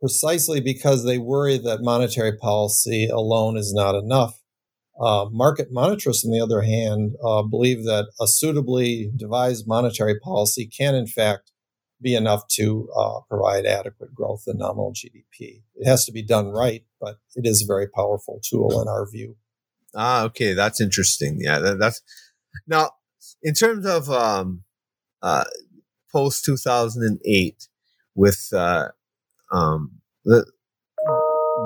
[0.00, 4.40] precisely because they worry that monetary policy alone is not enough.
[5.00, 10.66] Uh, market monetarists, on the other hand, uh, believe that a suitably devised monetary policy
[10.66, 11.52] can, in fact,
[12.00, 15.62] be enough to uh, provide adequate growth in nominal GDP.
[15.74, 19.08] It has to be done right, but it is a very powerful tool in our
[19.10, 19.36] view.
[19.94, 21.38] Ah, okay, that's interesting.
[21.40, 22.02] Yeah, that, that's
[22.66, 22.90] now
[23.42, 24.62] in terms of um,
[25.22, 25.44] uh,
[26.12, 27.68] post two thousand and eight
[28.14, 28.88] with uh,
[29.52, 29.92] um,
[30.24, 30.46] the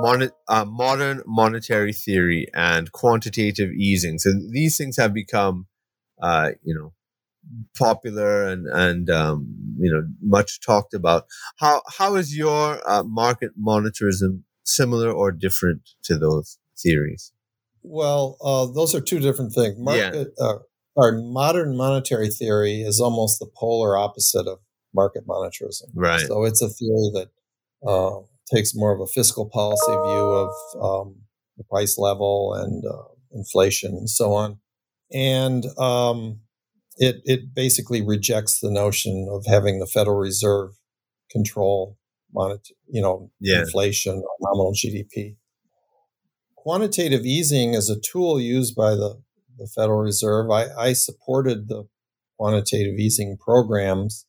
[0.03, 4.19] mon- uh, modern monetary theory and quantitative easing.
[4.19, 5.67] So these things have become,
[6.23, 6.93] uh, you know,
[7.79, 11.25] popular and and um, you know much talked about.
[11.59, 17.33] How how is your uh, market monetarism similar or different to those theories?
[17.83, 19.79] Well, uh, those are two different things.
[19.79, 20.45] Market, yeah.
[20.45, 20.59] uh,
[20.97, 24.59] our modern monetary theory is almost the polar opposite of
[24.95, 25.89] market monetarism.
[25.95, 26.21] Right.
[26.21, 27.29] So it's a theory that
[27.87, 28.21] uh,
[28.55, 31.17] takes more of a fiscal policy view of um,
[31.57, 34.59] the price level and uh, inflation and so on,
[35.13, 36.41] and um,
[36.97, 40.73] it it basically rejects the notion of having the Federal Reserve
[41.31, 41.97] control
[42.33, 43.61] monet- you know yeah.
[43.61, 45.37] inflation or nominal GDP.
[46.57, 49.23] Quantitative easing is a tool used by the,
[49.57, 50.51] the Federal Reserve.
[50.51, 51.85] I, I supported the
[52.39, 54.27] quantitative easing programs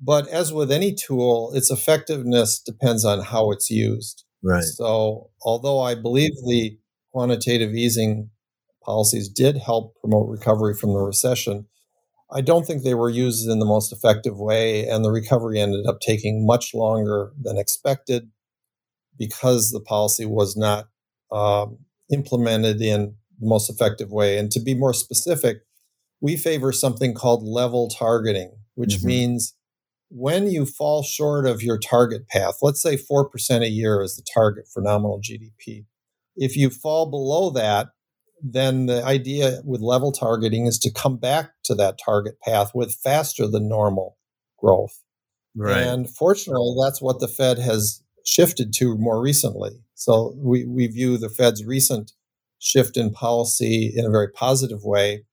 [0.00, 4.24] but as with any tool, its effectiveness depends on how it's used.
[4.42, 4.64] Right.
[4.64, 6.78] So, although I believe the
[7.12, 8.30] quantitative easing
[8.82, 11.66] policies did help promote recovery from the recession,
[12.32, 15.86] I don't think they were used in the most effective way, and the recovery ended
[15.86, 18.30] up taking much longer than expected
[19.18, 20.88] because the policy was not
[21.30, 21.78] um,
[22.10, 24.38] implemented in the most effective way.
[24.38, 25.58] And to be more specific,
[26.20, 29.06] we favor something called level targeting, which mm-hmm.
[29.06, 29.54] means
[30.10, 34.26] when you fall short of your target path, let's say 4% a year is the
[34.34, 35.86] target for nominal GDP.
[36.36, 37.88] If you fall below that,
[38.42, 42.94] then the idea with level targeting is to come back to that target path with
[42.94, 44.16] faster than normal
[44.58, 45.00] growth.
[45.54, 45.82] Right.
[45.82, 49.82] And fortunately, that's what the Fed has shifted to more recently.
[49.94, 52.12] So we, we view the Fed's recent
[52.58, 55.24] shift in policy in a very positive way.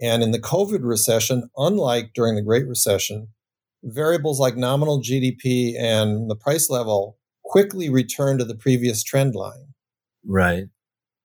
[0.00, 3.28] And in the COVID recession, unlike during the Great Recession,
[3.84, 9.74] variables like nominal GDP and the price level quickly return to the previous trend line.
[10.26, 10.64] Right.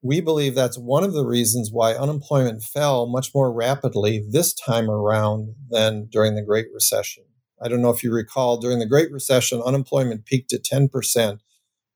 [0.02, 4.90] We believe that's one of the reasons why unemployment fell much more rapidly this time
[4.90, 7.24] around than during the Great Recession.
[7.62, 11.40] I don't know if you recall, during the Great Recession, unemployment peaked at 10%,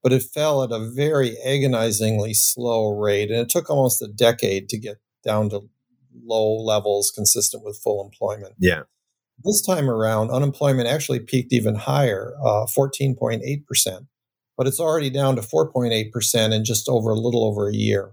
[0.01, 3.31] but it fell at a very agonizingly slow rate.
[3.31, 5.69] And it took almost a decade to get down to
[6.25, 8.55] low levels consistent with full employment.
[8.59, 8.83] Yeah.
[9.43, 14.07] This time around, unemployment actually peaked even higher, uh, 14.8%,
[14.57, 18.11] but it's already down to 4.8% in just over a little over a year.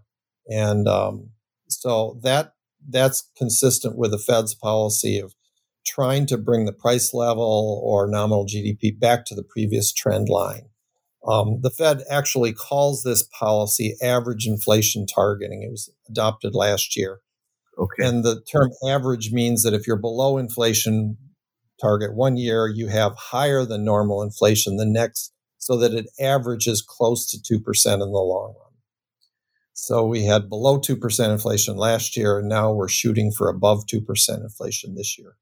[0.49, 1.31] And um,
[1.69, 2.55] so that
[2.89, 5.35] that's consistent with the Fed's policy of
[5.87, 10.69] trying to bring the price level or nominal GDP back to the previous trend line.
[11.27, 15.63] Um, the Fed actually calls this policy average inflation targeting.
[15.63, 17.21] It was adopted last year.
[17.81, 18.07] Okay.
[18.07, 21.17] And the term average means that if you're below inflation
[21.81, 26.83] target one year, you have higher than normal inflation the next, so that it averages
[26.83, 28.71] close to 2% in the long run.
[29.73, 34.43] So we had below 2% inflation last year, and now we're shooting for above 2%
[34.43, 35.37] inflation this year.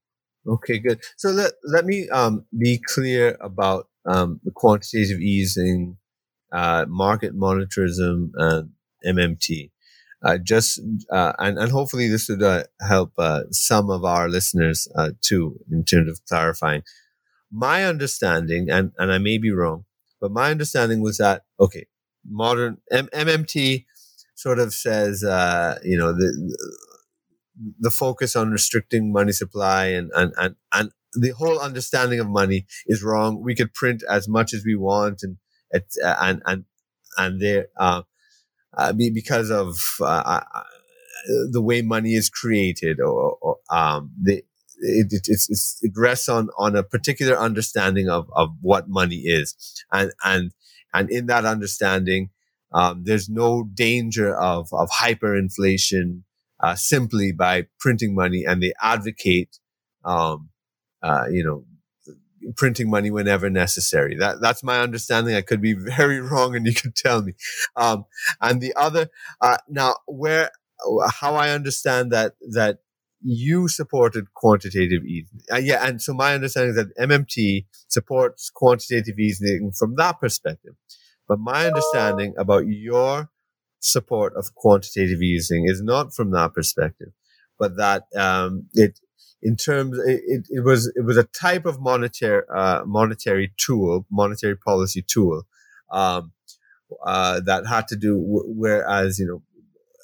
[0.47, 1.01] Okay, good.
[1.17, 5.97] So let, let me um, be clear about um, the quantitative easing,
[6.53, 8.71] uh, market monetarism, and
[9.05, 9.71] MMT
[10.25, 10.81] uh, just
[11.13, 15.59] uh, and and hopefully this would uh, help uh, some of our listeners uh, too
[15.71, 16.83] in terms of clarifying.
[17.51, 19.85] My understanding, and and I may be wrong,
[20.21, 21.87] but my understanding was that okay,
[22.29, 23.87] modern M- MMT
[24.35, 26.57] sort of says uh, you know the
[27.79, 32.67] the focus on restricting money supply and and and and the whole understanding of money
[32.87, 33.43] is wrong.
[33.43, 35.39] We could print as much as we want and
[36.03, 36.65] and and
[37.17, 38.03] and there uh,
[39.15, 40.63] because of uh, uh, uh,
[41.51, 44.37] the way money is created or, or um, the,
[44.81, 49.55] it, it, it's, it rests on, on a particular understanding of, of what money is.
[49.93, 50.53] And, and,
[50.95, 52.31] and in that understanding,
[52.73, 56.23] um, there's no danger of, of hyperinflation,
[56.61, 59.59] uh, simply by printing money and they advocate,
[60.05, 60.51] um,
[61.03, 61.65] uh, you know,
[62.57, 64.17] printing money whenever necessary.
[64.17, 65.35] That that's my understanding.
[65.35, 67.35] I could be very wrong, and you could tell me.
[67.77, 68.05] Um,
[68.41, 69.09] and the other
[69.41, 70.51] uh, now, where
[71.11, 72.79] how I understand that that
[73.23, 75.41] you supported quantitative easing.
[75.53, 80.75] Uh, yeah, and so my understanding is that MMT supports quantitative easing from that perspective.
[81.27, 83.29] But my understanding about your
[83.81, 87.13] support of quantitative easing is not from that perspective,
[87.59, 88.99] but that um, it
[89.43, 94.57] in terms it, it was it was a type of monetary uh, monetary tool monetary
[94.57, 95.43] policy tool
[95.91, 96.33] um,
[97.05, 99.43] uh, that had to do w- whereas you know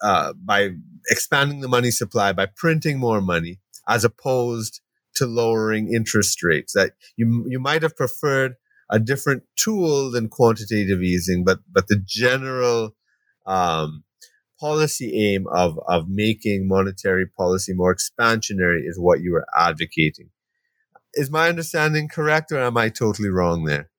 [0.02, 0.70] uh, by
[1.10, 3.58] expanding the money supply by printing more money
[3.88, 4.80] as opposed
[5.14, 8.54] to lowering interest rates that you you might have preferred
[8.90, 12.94] a different tool than quantitative easing, but but the general
[13.46, 14.04] um,
[14.64, 20.30] policy aim of of making monetary policy more expansionary is what you are advocating.
[21.12, 23.90] Is my understanding correct, or am I totally wrong there?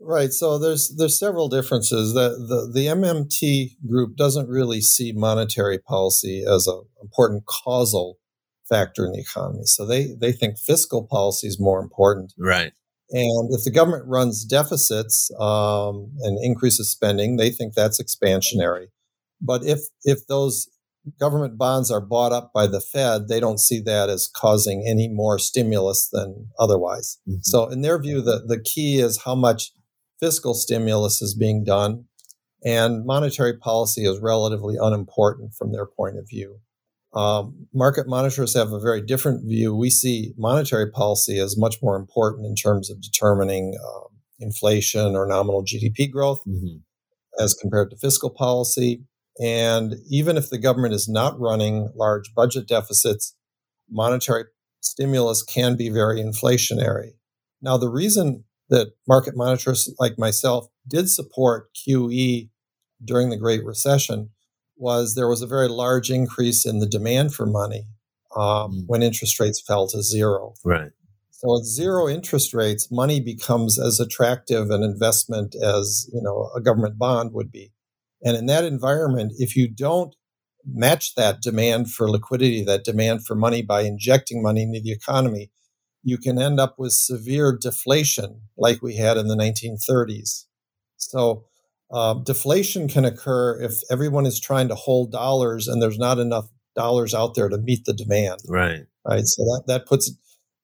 [0.00, 0.32] Right.
[0.32, 2.14] So there's there's several differences.
[2.14, 8.18] The the, the MMT group doesn't really see monetary policy as an important causal
[8.66, 9.64] factor in the economy.
[9.64, 12.32] So they they think fiscal policy is more important.
[12.38, 12.72] Right.
[13.10, 18.86] And if the government runs deficits um, and increases spending, they think that's expansionary.
[19.44, 20.68] But if if those
[21.20, 25.08] government bonds are bought up by the Fed, they don't see that as causing any
[25.08, 27.18] more stimulus than otherwise.
[27.28, 27.40] Mm-hmm.
[27.42, 29.72] So in their view, the, the key is how much
[30.18, 32.06] fiscal stimulus is being done,
[32.64, 36.60] and monetary policy is relatively unimportant from their point of view.
[37.12, 39.74] Um, market monetarists have a very different view.
[39.74, 44.08] We see monetary policy as much more important in terms of determining uh,
[44.40, 46.78] inflation or nominal GDP growth mm-hmm.
[47.38, 49.04] as compared to fiscal policy.
[49.40, 53.34] And even if the government is not running large budget deficits,
[53.90, 54.44] monetary
[54.80, 57.12] stimulus can be very inflationary.
[57.60, 62.50] Now, the reason that market monetarists like myself did support QE
[63.04, 64.30] during the Great Recession
[64.76, 67.86] was there was a very large increase in the demand for money
[68.36, 68.84] um, mm.
[68.86, 70.54] when interest rates fell to zero.
[70.64, 70.90] Right.
[71.30, 76.60] So at zero interest rates, money becomes as attractive an investment as you know a
[76.60, 77.72] government bond would be.
[78.24, 80.14] And in that environment, if you don't
[80.66, 85.50] match that demand for liquidity, that demand for money by injecting money into the economy,
[86.02, 90.44] you can end up with severe deflation like we had in the 1930s.
[90.96, 91.44] So
[91.90, 96.48] uh, deflation can occur if everyone is trying to hold dollars and there's not enough
[96.74, 98.40] dollars out there to meet the demand.
[98.48, 98.82] Right.
[99.06, 99.26] Right.
[99.26, 100.10] So that, that puts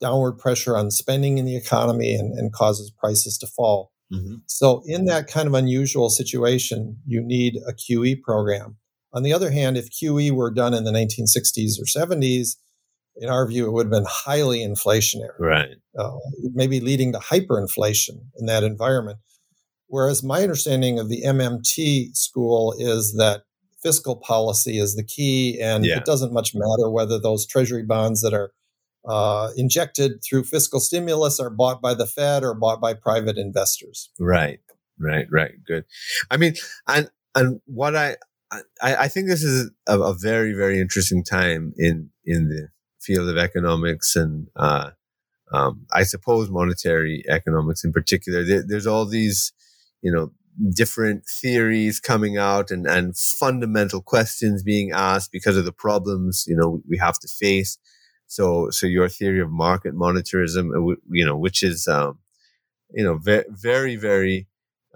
[0.01, 3.93] downward pressure on spending in the economy and, and causes prices to fall.
[4.13, 4.37] Mm-hmm.
[4.47, 8.77] So, in that kind of unusual situation, you need a QE program.
[9.13, 12.57] On the other hand, if QE were done in the 1960s or 70s,
[13.17, 15.39] in our view, it would have been highly inflationary.
[15.39, 15.77] Right.
[15.99, 16.17] Uh,
[16.55, 19.19] maybe leading to hyperinflation in that environment.
[19.89, 23.43] Whereas my understanding of the MMT school is that
[23.83, 25.97] fiscal policy is the key, and yeah.
[25.97, 28.53] it doesn't much matter whether those treasury bonds that are
[29.07, 34.11] uh, injected through fiscal stimulus are bought by the Fed or bought by private investors.
[34.19, 34.61] Right,
[34.99, 35.53] right, right.
[35.67, 35.85] Good.
[36.31, 36.55] I mean,
[36.87, 38.17] and and what I
[38.53, 42.69] I, I think this is a, a, very very interesting time in in the
[43.01, 44.91] field of economics and uh,
[45.53, 48.45] um, I suppose monetary economics in particular.
[48.45, 49.53] There, there's all these
[50.03, 50.33] you know,
[50.75, 56.57] different theories coming out and, and fundamental questions being asked because of the problems, you
[56.57, 57.79] know, we have to face.
[58.31, 62.21] So, so your theory of market monetarism, uh, you know, which is, um,
[62.93, 64.47] you know, very, very, very,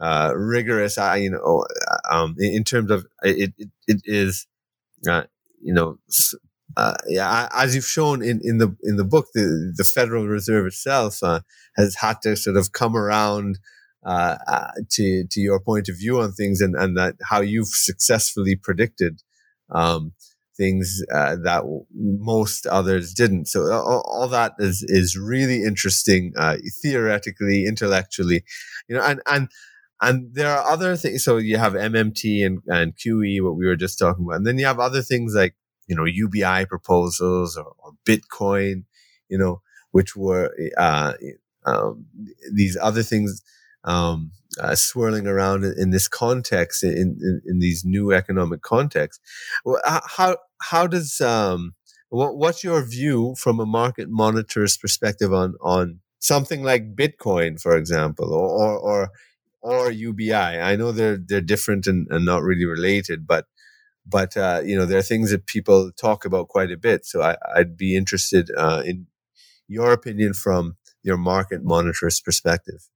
[0.01, 4.47] uh, rigorous, I, you know, uh, um, in, terms of it, it, it is,
[5.09, 5.25] uh,
[5.61, 5.99] you know,
[6.77, 10.67] uh, yeah, as you've shown in, in the in the book, the the Federal Reserve
[10.67, 11.41] itself uh,
[11.77, 13.59] has had to sort of come around
[14.05, 17.69] uh, uh, to to your point of view on things and and that how you've
[17.69, 19.23] successfully predicted
[19.71, 20.13] um,
[20.57, 23.47] things uh, that most others didn't.
[23.47, 28.45] So all, all, that is is really interesting uh, theoretically, intellectually,
[28.89, 29.49] you know, and and.
[30.03, 31.25] And there are other things.
[31.25, 34.37] So you have MMT and, and QE, what we were just talking about.
[34.37, 35.55] And then you have other things like,
[35.87, 38.85] you know, UBI proposals or, or Bitcoin,
[39.31, 41.15] you know, which were, uh,
[41.65, 42.07] um,
[42.53, 43.43] these other things
[43.85, 49.21] um, uh, swirling around in, in this context, in, in, in, these new economic contexts.
[49.85, 51.75] How how does um,
[52.09, 57.77] what, what's your view from a market monetarist's perspective on on something like Bitcoin, for
[57.77, 59.11] example, or or
[59.63, 60.33] or, or UBI?
[60.33, 63.47] I know they're they're different and, and not really related, but
[64.07, 67.05] but uh, you know there are things that people talk about quite a bit.
[67.07, 69.07] So I, would be interested uh, in
[69.67, 72.89] your opinion from your market monetarist's perspective.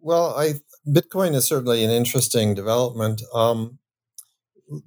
[0.00, 0.54] Well, I
[0.86, 3.22] Bitcoin is certainly an interesting development.
[3.34, 3.78] Um,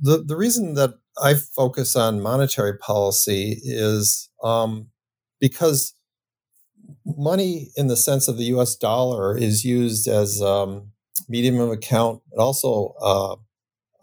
[0.01, 4.87] the the reason that I focus on monetary policy is um,
[5.39, 5.93] because
[7.05, 8.75] money, in the sense of the U.S.
[8.75, 10.91] dollar, is used as um,
[11.27, 13.35] medium of account, but also uh,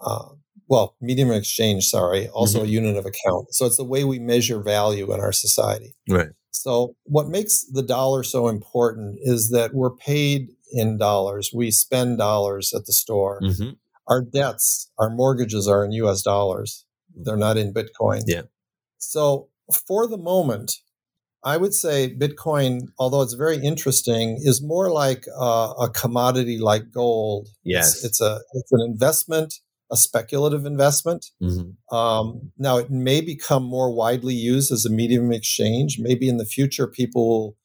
[0.00, 0.28] uh,
[0.68, 1.86] well, medium of exchange.
[1.86, 2.68] Sorry, also mm-hmm.
[2.68, 3.54] a unit of account.
[3.54, 5.94] So it's the way we measure value in our society.
[6.08, 6.28] Right.
[6.50, 11.50] So what makes the dollar so important is that we're paid in dollars.
[11.54, 13.40] We spend dollars at the store.
[13.42, 13.70] Mm-hmm.
[14.08, 16.84] Our debts, our mortgages are in US dollars.
[17.14, 18.22] They're not in Bitcoin.
[18.26, 18.42] Yeah.
[18.98, 19.48] So
[19.88, 20.72] for the moment,
[21.42, 26.90] I would say Bitcoin, although it's very interesting, is more like uh, a commodity like
[26.92, 27.48] gold.
[27.64, 29.54] Yes, it's, it's, a it's an investment,
[29.90, 31.26] a speculative investment.
[31.42, 31.96] Mm-hmm.
[31.96, 35.98] Um, now it may become more widely used as a medium of exchange.
[35.98, 37.56] Maybe in the future, people will,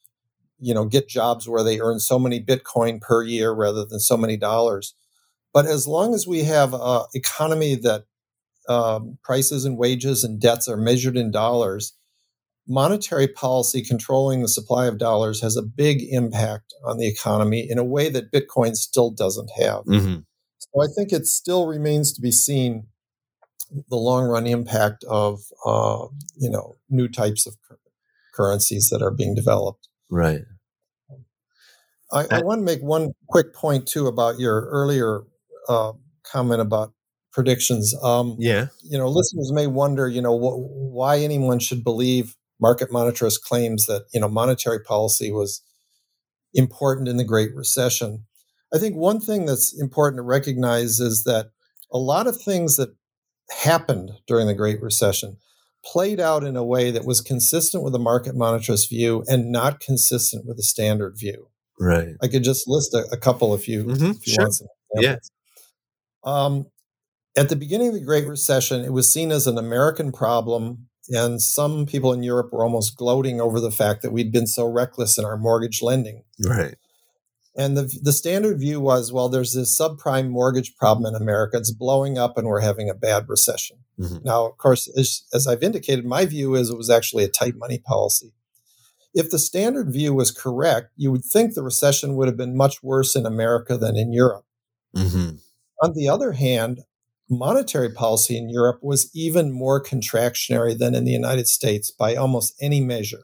[0.66, 4.18] you know, get jobs where they earn so many Bitcoin per year rather than so
[4.18, 4.96] many dollars.
[5.54, 8.06] But as long as we have an economy that
[8.68, 11.94] um, prices and wages and debts are measured in dollars
[12.68, 17.78] monetary policy controlling the supply of dollars has a big impact on the economy in
[17.78, 19.84] a way that Bitcoin still doesn't have.
[19.86, 20.22] Mm-hmm.
[20.58, 22.88] So I think it still remains to be seen
[23.90, 26.08] the long run impact of uh,
[26.38, 27.56] you know new types of
[28.34, 29.88] currencies that are being developed.
[30.10, 30.42] Right.
[32.12, 35.22] I, I want to make one quick point too about your earlier
[35.68, 35.94] uh,
[36.24, 36.94] comment about
[37.34, 37.94] predictions.
[38.04, 38.68] Um, yeah.
[38.84, 43.86] You know, listeners may wonder, you know, wh- why anyone should believe market monetarist claims
[43.86, 45.62] that you know monetary policy was
[46.54, 48.26] important in the Great Recession.
[48.74, 51.52] I think one thing that's important to recognize is that
[51.92, 52.96] a lot of things that
[53.64, 55.38] happened during the Great Recession
[55.84, 59.80] played out in a way that was consistent with the market monetarist view and not
[59.80, 61.50] consistent with the standard view.
[61.80, 62.16] Right.
[62.22, 64.12] I could just list a, a couple if you, mm-hmm.
[64.12, 64.44] if you sure.
[64.44, 64.68] want some.
[64.96, 65.18] Yeah.
[66.24, 66.66] Um,
[67.38, 71.42] at the beginning of the Great Recession, it was seen as an American problem and
[71.42, 75.18] some people in Europe were almost gloating over the fact that we'd been so reckless
[75.18, 76.24] in our mortgage lending.
[76.44, 76.76] Right.
[77.58, 81.58] And the, the standard view was well, there's this subprime mortgage problem in America.
[81.58, 83.78] It's blowing up and we're having a bad recession.
[84.00, 84.26] Mm-hmm.
[84.26, 87.56] Now, of course, as, as I've indicated, my view is it was actually a tight
[87.56, 88.34] money policy.
[89.16, 92.84] If the standard view was correct, you would think the recession would have been much
[92.84, 94.46] worse in America than in Europe.
[94.96, 95.38] Mm-hmm.
[95.82, 96.82] On the other hand,
[97.30, 102.56] monetary policy in Europe was even more contractionary than in the United States by almost
[102.62, 103.24] any measure.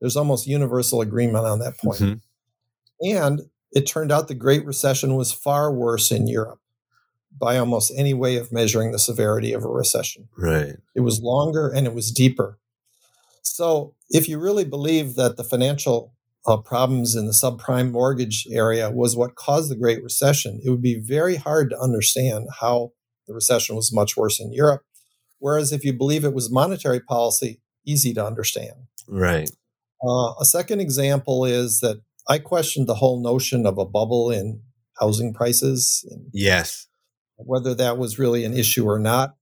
[0.00, 2.00] There's almost universal agreement on that point.
[2.00, 3.08] Mm-hmm.
[3.08, 6.60] And it turned out the Great Recession was far worse in Europe
[7.36, 10.28] by almost any way of measuring the severity of a recession.
[10.38, 10.76] Right.
[10.94, 12.58] It was longer and it was deeper.
[13.44, 16.14] So, if you really believe that the financial
[16.46, 20.82] uh, problems in the subprime mortgage area was what caused the Great Recession, it would
[20.82, 22.92] be very hard to understand how
[23.26, 24.82] the recession was much worse in Europe.
[25.38, 28.88] Whereas if you believe it was monetary policy, easy to understand.
[29.06, 29.50] Right.
[30.02, 34.62] Uh, a second example is that I questioned the whole notion of a bubble in
[34.98, 36.04] housing prices.
[36.32, 36.86] yes.
[37.36, 39.34] Whether that was really an issue or not.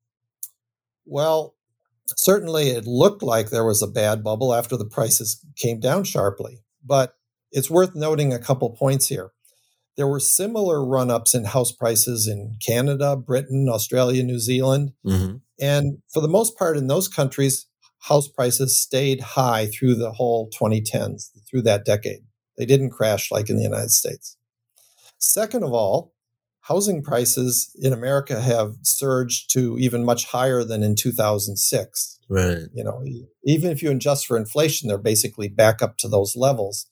[1.04, 1.54] Well,
[2.16, 6.60] certainly it looked like there was a bad bubble after the prices came down sharply.
[6.84, 7.14] But
[7.50, 9.32] it's worth noting a couple points here.
[9.96, 14.92] There were similar run ups in house prices in Canada, Britain, Australia, New Zealand.
[15.06, 15.36] Mm-hmm.
[15.60, 17.66] And for the most part, in those countries,
[18.00, 22.20] house prices stayed high through the whole 2010s, through that decade.
[22.56, 24.36] They didn't crash like in the United States.
[25.18, 26.11] Second of all,
[26.62, 32.18] housing prices in America have surged to even much higher than in 2006.
[32.28, 32.68] Right.
[32.72, 33.04] You know,
[33.44, 36.86] even if you adjust for inflation, they're basically back up to those levels.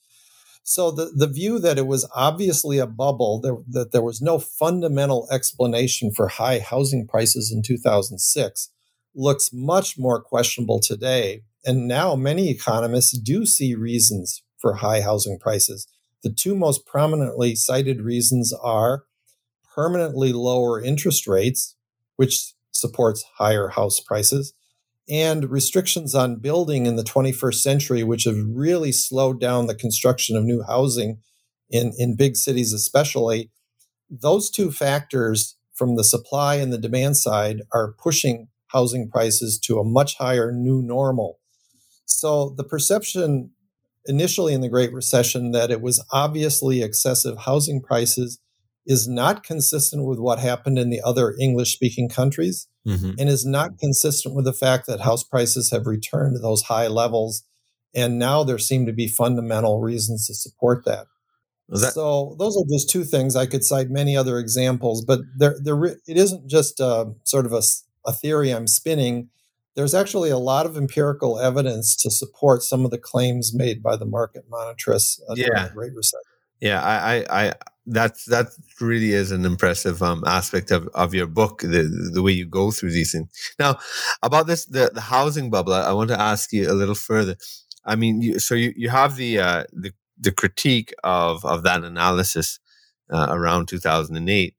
[0.62, 4.38] So the, the view that it was obviously a bubble, there, that there was no
[4.38, 8.70] fundamental explanation for high housing prices in 2006,
[9.14, 11.42] looks much more questionable today.
[11.64, 15.86] And now many economists do see reasons for high housing prices.
[16.22, 19.04] The two most prominently cited reasons are
[19.74, 21.76] permanently lower interest rates,
[22.16, 24.52] which supports higher house prices,
[25.08, 30.36] and restrictions on building in the 21st century, which have really slowed down the construction
[30.36, 31.18] of new housing
[31.68, 33.50] in, in big cities, especially,
[34.08, 39.78] those two factors from the supply and the demand side are pushing housing prices to
[39.78, 41.38] a much higher new normal.
[42.04, 43.50] So the perception
[44.06, 48.40] initially in the Great Recession that it was obviously excessive housing prices
[48.86, 53.12] is not consistent with what happened in the other English speaking countries mm-hmm.
[53.18, 56.88] and is not consistent with the fact that house prices have returned to those high
[56.88, 57.44] levels.
[57.94, 61.06] And now there seem to be fundamental reasons to support that.
[61.68, 63.36] that- so those are just two things.
[63.36, 67.52] I could cite many other examples, but there, there, it isn't just uh, sort of
[67.52, 67.62] a,
[68.06, 69.28] a theory I'm spinning.
[69.76, 73.96] There's actually a lot of empirical evidence to support some of the claims made by
[73.96, 76.22] the market monetarists uh, during the Great Recession.
[76.60, 77.54] Yeah, I, I,
[77.92, 78.46] that's that
[78.80, 82.70] really is an impressive um, aspect of, of your book the the way you go
[82.70, 83.28] through these things.
[83.58, 83.78] Now
[84.22, 87.36] about this the, the housing bubble I, I want to ask you a little further.
[87.84, 91.84] I mean you, so you, you have the uh, the the critique of of that
[91.84, 92.58] analysis
[93.10, 94.54] uh, around 2008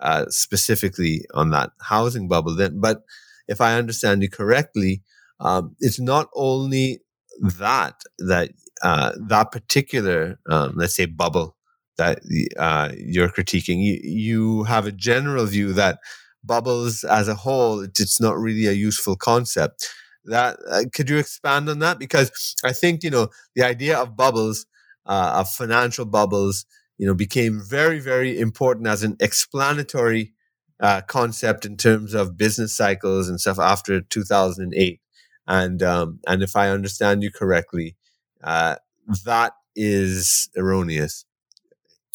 [0.00, 2.80] uh, specifically on that housing bubble then.
[2.80, 3.02] But
[3.46, 5.02] if i understand you correctly
[5.40, 7.00] um, it's not only
[7.40, 8.50] that that
[8.82, 11.56] uh, that particular um, let's say bubble
[11.96, 12.20] that
[12.58, 13.82] uh, you're critiquing.
[13.84, 15.98] You, you have a general view that
[16.42, 19.88] bubbles as a whole it's not really a useful concept.
[20.26, 21.98] That uh, could you expand on that?
[21.98, 24.66] Because i think you know the idea of bubbles
[25.06, 26.64] uh, of financial bubbles
[26.98, 30.32] you know became very very important as an explanatory
[30.80, 35.00] uh, concept in terms of business cycles and stuff after 2008
[35.46, 37.96] and um, and if i understand you correctly
[38.42, 38.76] uh,
[39.24, 41.24] that is erroneous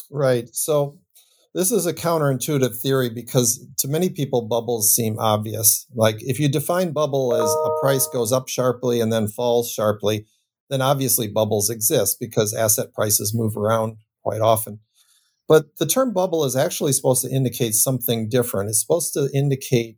[0.09, 0.99] right so
[1.55, 5.87] this is a counterintuitive theory because to many people bubbles seem obvious.
[5.95, 10.25] Like if you define bubble as a price goes up sharply and then falls sharply
[10.69, 14.79] then obviously bubbles exist because asset prices move around quite often.
[15.47, 18.69] But the term bubble is actually supposed to indicate something different.
[18.69, 19.97] It's supposed to indicate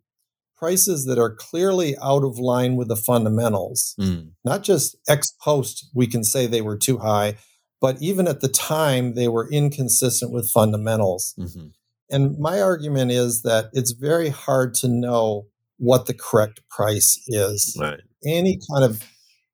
[0.55, 3.95] prices that are clearly out of line with the fundamentals.
[3.99, 4.31] Mm.
[4.45, 7.35] not just ex post we can say they were too high
[7.81, 11.33] but even at the time, they were inconsistent with fundamentals.
[11.37, 11.67] Mm-hmm.
[12.11, 17.75] And my argument is that it's very hard to know what the correct price is.
[17.79, 17.99] Right.
[18.25, 19.03] Any kind of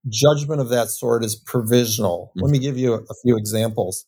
[0.10, 2.32] judgment of that sort is provisional.
[2.32, 2.46] Mm-hmm.
[2.46, 4.06] Let me give you a, a few examples.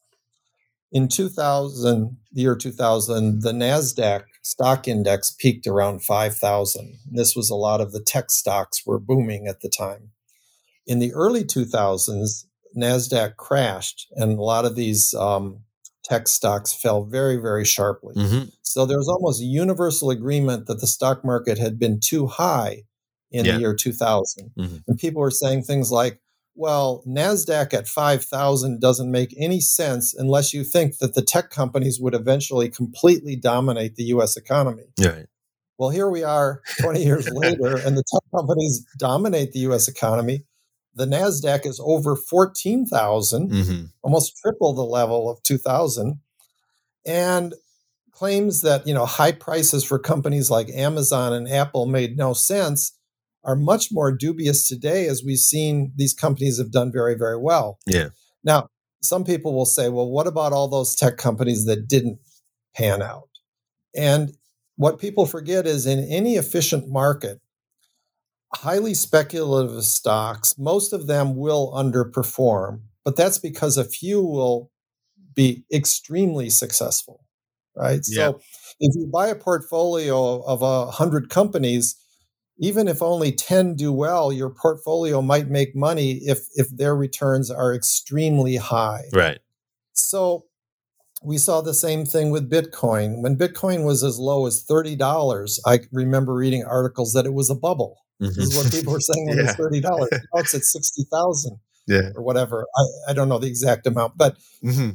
[0.91, 6.95] In 2000, the year 2000, the NASDAQ stock index peaked around 5,000.
[7.09, 10.11] This was a lot of the tech stocks were booming at the time.
[10.88, 12.45] In the early 2000s,
[12.78, 15.59] NASDAQ crashed and a lot of these um,
[16.03, 18.15] tech stocks fell very, very sharply.
[18.15, 18.49] Mm-hmm.
[18.61, 22.84] So there was almost universal agreement that the stock market had been too high
[23.32, 23.53] in Yeah.
[23.53, 24.51] the year 2000.
[24.57, 24.78] Mm-hmm.
[24.88, 26.20] And people were saying things like,
[26.55, 31.99] well, NASDAQ at 5,000 doesn't make any sense unless you think that the tech companies
[32.01, 34.84] would eventually completely dominate the US economy.
[34.99, 35.28] Right.
[35.78, 40.43] Well, here we are 20 years later, and the tech companies dominate the US economy.
[41.00, 43.86] The NASDAQ is over 14,000, Mm-hmm.
[44.04, 46.20] almost triple the level of 2000,
[47.06, 47.54] and
[48.12, 52.91] claims that you know high prices for companies like Amazon and Apple made no sense
[53.45, 57.80] are much more dubious today as we've seen these companies have done very very well.
[57.88, 58.10] Yeah.
[58.43, 58.68] Now,
[59.02, 62.20] some people will say, well, what about all those tech companies that didn't
[62.76, 63.30] pan out?
[63.95, 64.34] And
[64.76, 67.39] what people forget is in any efficient market,
[68.56, 74.72] highly speculative stocks, most of them will underperform, but that's because a few will
[75.36, 77.24] be extremely successful,
[77.76, 78.02] right?
[78.08, 78.30] Yeah.
[78.30, 78.41] So
[78.80, 81.95] if you buy a portfolio of a hundred companies,
[82.58, 87.50] even if only 10 do well, your portfolio might make money if if their returns
[87.50, 89.06] are extremely high.
[89.14, 89.39] Right.
[89.93, 90.45] So
[91.24, 93.22] we saw the same thing with Bitcoin.
[93.22, 97.56] When Bitcoin was as low as $30, I remember reading articles that it was a
[97.56, 97.97] bubble.
[98.20, 99.82] This is what people were saying when it was $30.
[100.34, 102.09] Now it's at 60,000 Yeah.
[102.15, 102.65] or whatever.
[102.76, 104.91] I, I don't know the exact amount, but Mm-hmm.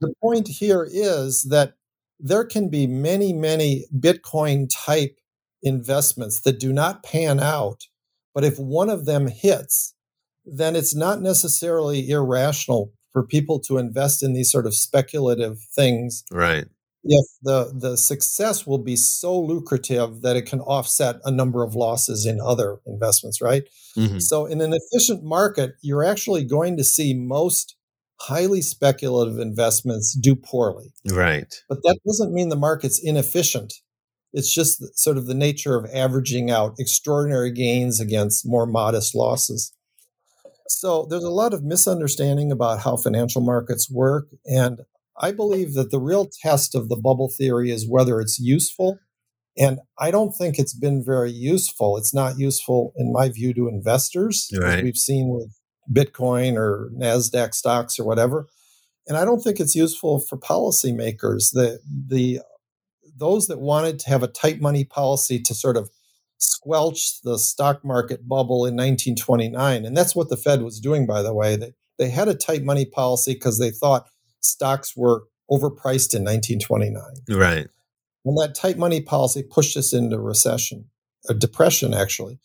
[0.00, 1.74] the point here is that
[2.20, 5.18] there can be many, many Bitcoin type
[5.62, 7.84] investments that do not pan out.
[8.34, 9.94] But if one of them hits,
[10.44, 16.24] then it's not necessarily irrational for people to invest in these sort of speculative things
[16.32, 16.66] Right.
[17.04, 21.74] If the, the success will be so lucrative that it can offset a number of
[21.74, 23.64] losses in other investments, right?
[23.96, 24.18] Mm-hmm.
[24.18, 27.76] So, in an efficient market, you're actually going to see most
[28.20, 30.92] highly speculative investments do poorly.
[31.10, 31.52] Right.
[31.68, 33.74] But that doesn't mean the market's inefficient.
[34.32, 39.72] It's just sort of the nature of averaging out extraordinary gains against more modest losses.
[40.68, 44.28] So, there's a lot of misunderstanding about how financial markets work.
[44.46, 44.80] And
[45.20, 48.98] I believe that the real test of the bubble theory is whether it's useful.
[49.56, 51.96] And I don't think it's been very useful.
[51.96, 55.56] It's not useful, in my view, to investors, as we've seen with
[55.92, 58.48] Bitcoin or NASDAQ stocks or whatever.
[59.06, 61.52] And I don't think it's useful for policymakers.
[61.52, 62.40] The, the,
[63.16, 65.90] those that wanted to have a tight money policy to sort of
[66.38, 69.84] squelch the stock market bubble in 1929.
[69.84, 71.54] And that's what the Fed was doing, by the way.
[71.54, 74.06] They, they had a tight money policy because they thought
[74.44, 77.02] stocks were overpriced in 1929.
[77.28, 77.66] Right.
[78.24, 80.86] And that tight money policy pushed us into recession,
[81.28, 82.38] a depression, actually.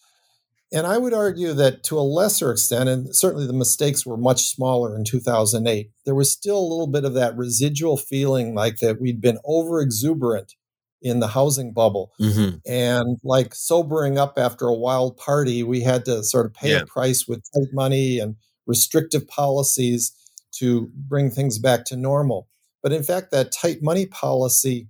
[0.72, 4.43] And I would argue that to a lesser extent, and certainly the mistakes were much
[4.43, 9.02] smaller in 2008, there was still a little bit of that residual feeling like that
[9.02, 10.54] we'd been over exuberant
[11.02, 12.12] in the housing bubble.
[12.22, 12.58] Mm-hmm.
[12.70, 16.82] And like sobering up after a wild party, we had to sort of pay Yeah.
[16.82, 18.36] a price with tight money and
[18.68, 20.12] restrictive policies
[20.58, 22.47] to bring things back to normal.
[22.82, 24.88] But in fact, that tight money policy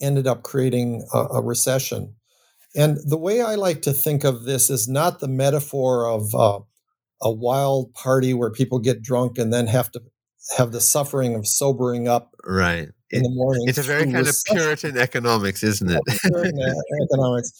[0.00, 2.14] ended up creating a, a recession.
[2.74, 6.60] And the way I like to think of this is not the metaphor of uh,
[7.20, 10.02] a wild party where people get drunk and then have to
[10.56, 13.62] have the suffering of sobering up right in the morning.
[13.66, 16.02] It's a very kind of Puritan economics, isn't it?
[16.22, 17.52] Puritan economics.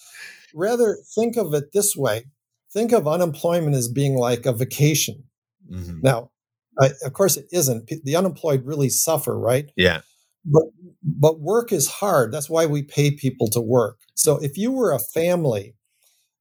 [0.54, 2.24] Rather, think of it this way:
[2.72, 5.24] think of unemployment as being like a vacation.
[5.70, 6.00] Mm-hmm.
[6.02, 6.31] Now,
[6.80, 7.90] I, of course, it isn't.
[8.04, 9.70] The unemployed really suffer, right?
[9.76, 10.00] Yeah.
[10.44, 10.64] But
[11.02, 12.32] but work is hard.
[12.32, 13.98] That's why we pay people to work.
[14.14, 15.74] So if you were a family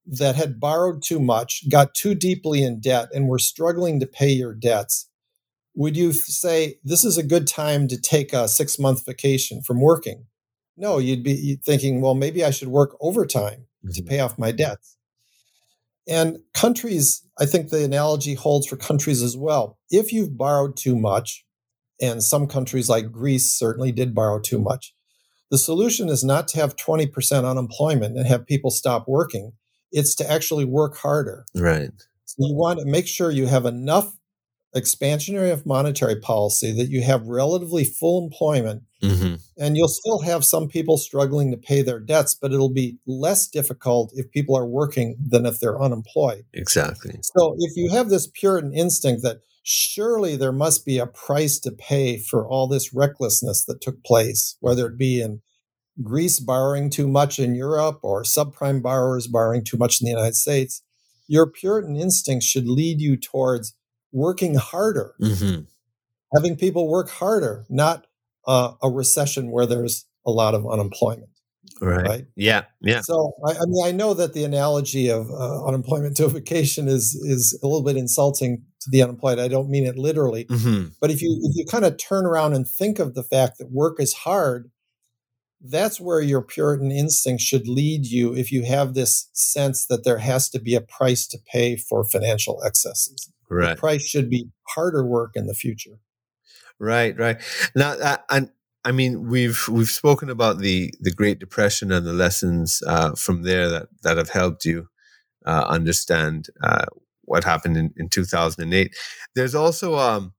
[0.06, 4.32] that had borrowed too much, got too deeply in debt, and were struggling to pay
[4.32, 5.08] your debts,
[5.76, 9.82] would you say this is a good time to take a six month vacation from
[9.82, 10.26] working?
[10.78, 13.92] No, you'd be thinking, well, maybe I should work overtime mm-hmm.
[13.92, 14.98] to pay off my debts.
[16.12, 19.80] And countries, I think the analogy holds for countries as well.
[19.90, 21.46] If you've borrowed too much,
[22.02, 24.94] and some countries like Greece certainly did borrow too much,
[25.52, 29.54] the solution is not to have 20% unemployment and have people stop working.
[29.94, 31.46] It's to actually work harder.
[31.56, 31.92] Right.
[32.26, 34.14] So you want to make sure you have enough
[34.76, 39.36] expansionary of monetary policy that you have relatively full employment mm-hmm.
[39.58, 43.48] and you'll still have some people struggling to pay their debts but it'll be less
[43.48, 48.28] difficult if people are working than if they're unemployed exactly so if you have this
[48.34, 53.66] puritan instinct that surely there must be a price to pay for all this recklessness
[53.66, 55.42] that took place whether it be in
[56.02, 60.36] greece borrowing too much in europe or subprime borrowers borrowing too much in the united
[60.36, 60.82] states
[61.28, 63.74] your puritan instinct should lead you towards
[64.12, 65.62] working harder, mm-hmm.
[66.36, 68.08] having people work harder, not
[68.48, 71.30] uh, a recession where there's a lot of unemployment.
[71.82, 72.08] Right.
[72.08, 72.26] right?
[72.36, 72.64] Yeah.
[72.82, 73.02] Yeah.
[73.02, 77.16] So I, I, mean, I know that the analogy of uh, unemployment to vacation is
[77.16, 79.40] is a little bit insulting to the unemployed.
[79.40, 80.90] I don't mean it literally, mm-hmm.
[81.00, 83.72] but if you if you kind of turn around and think of the fact that
[83.72, 84.71] work is hard,
[85.64, 88.36] that's where your Puritan instinct should lead you.
[88.36, 92.04] If you have this sense that there has to be a price to pay for
[92.04, 93.76] financial excesses, Right.
[93.76, 96.00] The price should be harder work in the future.
[96.80, 97.38] Right, right.
[97.76, 98.50] Now, uh, and
[98.86, 103.44] I mean, we've we've spoken about the the Great Depression and the lessons uh, from
[103.44, 104.88] there that that have helped you
[105.46, 106.86] uh, understand uh,
[107.26, 108.96] what happened in, in 2008.
[109.36, 110.34] There's also um,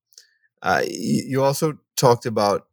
[0.62, 2.66] uh, you also talked about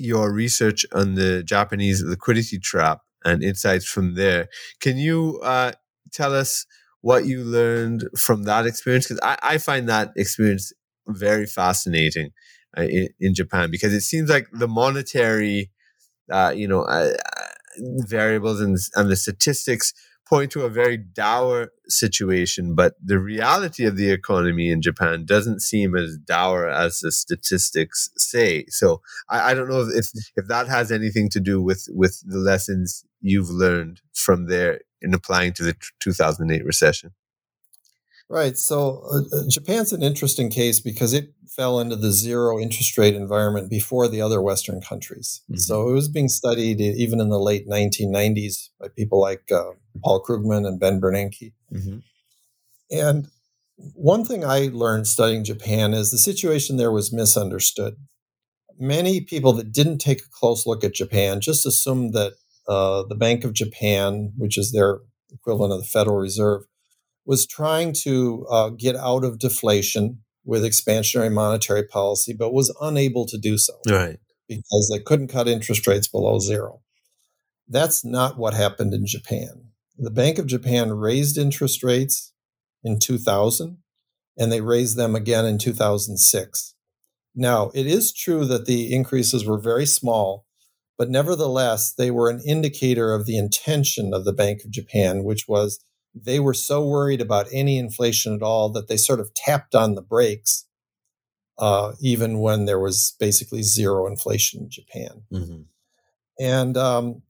[0.00, 4.48] your research on the Japanese liquidity trap and insights from there.
[4.80, 5.72] Can you uh,
[6.12, 6.66] tell us
[7.02, 10.72] what you learned from that experience because I, I, find that experience
[11.08, 12.30] very fascinating
[12.76, 15.70] uh, in, in, Japan because it seems like the monetary,
[16.30, 17.46] uh, you know, uh, uh,
[18.06, 19.94] variables and, and the statistics
[20.30, 25.60] point to a very dour situation, but the reality of the economy in Japan doesn't
[25.60, 28.64] seem as dour as the statistics say.
[28.68, 30.06] So I, I don't know if,
[30.36, 35.12] if that has anything to do with with the lessons you've learned from there in
[35.14, 37.12] applying to the 2008 recession.
[38.30, 38.56] Right.
[38.56, 43.16] So uh, uh, Japan's an interesting case because it fell into the zero interest rate
[43.16, 45.42] environment before the other Western countries.
[45.50, 45.58] Mm-hmm.
[45.58, 49.72] So it was being studied even in the late 1990s by people like uh,
[50.04, 51.54] Paul Krugman and Ben Bernanke.
[51.74, 51.98] Mm-hmm.
[52.92, 53.26] And
[53.94, 57.96] one thing I learned studying Japan is the situation there was misunderstood.
[58.78, 62.34] Many people that didn't take a close look at Japan just assumed that
[62.68, 65.00] uh, the Bank of Japan, which is their
[65.32, 66.62] equivalent of the Federal Reserve,
[67.24, 73.26] was trying to uh, get out of deflation with expansionary monetary policy, but was unable
[73.26, 73.74] to do so.
[73.88, 74.18] Right.
[74.48, 76.80] Because they couldn't cut interest rates below zero.
[77.68, 79.70] That's not what happened in Japan.
[79.96, 82.32] The Bank of Japan raised interest rates
[82.82, 83.78] in 2000
[84.36, 86.74] and they raised them again in 2006.
[87.34, 90.46] Now, it is true that the increases were very small,
[90.98, 95.46] but nevertheless, they were an indicator of the intention of the Bank of Japan, which
[95.46, 95.78] was
[96.14, 99.94] they were so worried about any inflation at all that they sort of tapped on
[99.94, 100.66] the brakes,
[101.58, 105.22] uh, even when there was basically zero inflation in Japan.
[105.32, 105.62] Mm-hmm.
[106.40, 107.22] And um,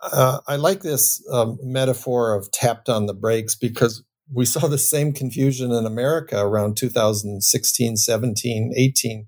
[0.00, 4.02] uh, I like this um, metaphor of tapped on the brakes because
[4.32, 9.26] we saw the same confusion in America around 2016, 17, 18.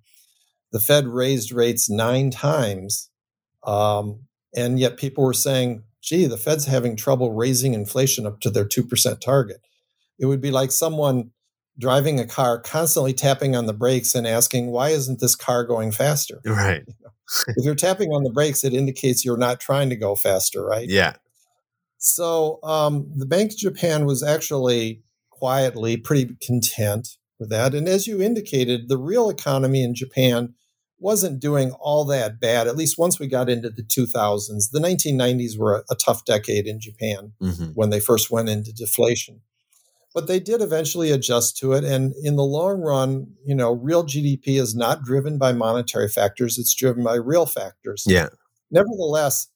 [0.72, 3.10] The Fed raised rates nine times
[3.64, 4.26] um,
[4.56, 8.64] and yet people were saying, gee, the Fed's having trouble raising inflation up to their
[8.64, 9.60] 2% target.
[10.18, 11.30] It would be like someone
[11.78, 15.92] driving a car constantly tapping on the brakes and asking, why isn't this car going
[15.92, 16.40] faster?
[16.44, 16.82] Right.
[17.48, 20.88] if you're tapping on the brakes, it indicates you're not trying to go faster, right?
[20.88, 21.14] Yeah.
[21.98, 27.74] So um, the Bank of Japan was actually quietly pretty content with that.
[27.74, 30.54] And as you indicated, the real economy in Japan
[31.00, 34.70] wasn't doing all that bad, at least once we got into the 2000s.
[34.70, 37.70] The 1990s were a, a tough decade in Japan mm-hmm.
[37.74, 39.40] when they first went into deflation.
[40.14, 41.84] but they did eventually adjust to it.
[41.84, 46.58] And in the long run, you know, real GDP is not driven by monetary factors,
[46.58, 48.04] it's driven by real factors.
[48.06, 48.28] Yeah.
[48.70, 49.48] Nevertheless,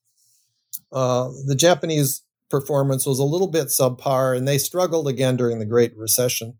[0.92, 5.66] uh, the Japanese performance was a little bit subpar and they struggled again during the
[5.66, 6.54] Great Recession.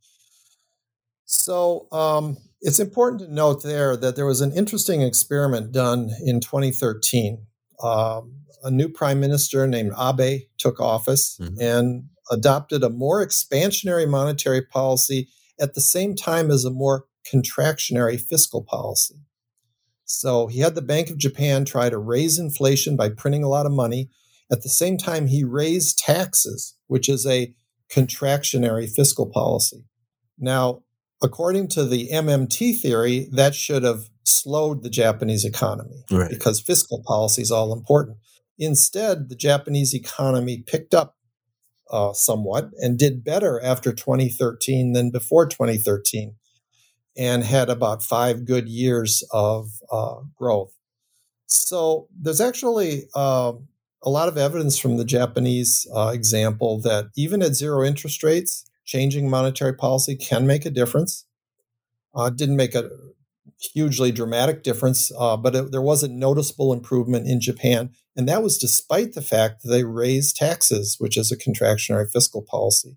[1.25, 6.41] So um, it's important to note there that there was an interesting experiment done in
[6.41, 7.47] 2013.
[7.83, 11.61] Um, a new prime minister named Abe took office mm-hmm.
[11.61, 15.29] and adopted a more expansionary monetary policy
[15.61, 19.17] at the same time as a more contractionary fiscal policy.
[20.07, 23.67] So he had the Bank of Japan try to raise inflation by printing a lot
[23.67, 24.09] of money.
[24.51, 27.55] At the same time, he raised taxes, which is a
[27.91, 29.85] contractionary fiscal policy.
[30.39, 30.84] Now,
[31.25, 36.31] according to the MMT theory, that should have slowed the Japanese economy right.
[36.31, 38.19] because fiscal policy is all important.
[38.59, 41.17] Instead, the Japanese economy picked up
[41.91, 46.37] uh, somewhat and did better after 2013 than before 2013
[47.17, 50.75] and had about five good years of uh, growth.
[51.47, 53.53] So there's actually uh,
[54.03, 58.69] a lot of evidence from the Japanese uh, example that even at zero interest rates,
[58.85, 61.27] changing monetary policy can make a difference.
[62.15, 62.91] Uh, didn't make a
[63.73, 67.91] hugely dramatic difference, uh, but it, there was a noticeable improvement in Japan.
[68.17, 72.43] And that was despite the fact that they raised taxes, which is a contractionary fiscal
[72.43, 72.97] policy.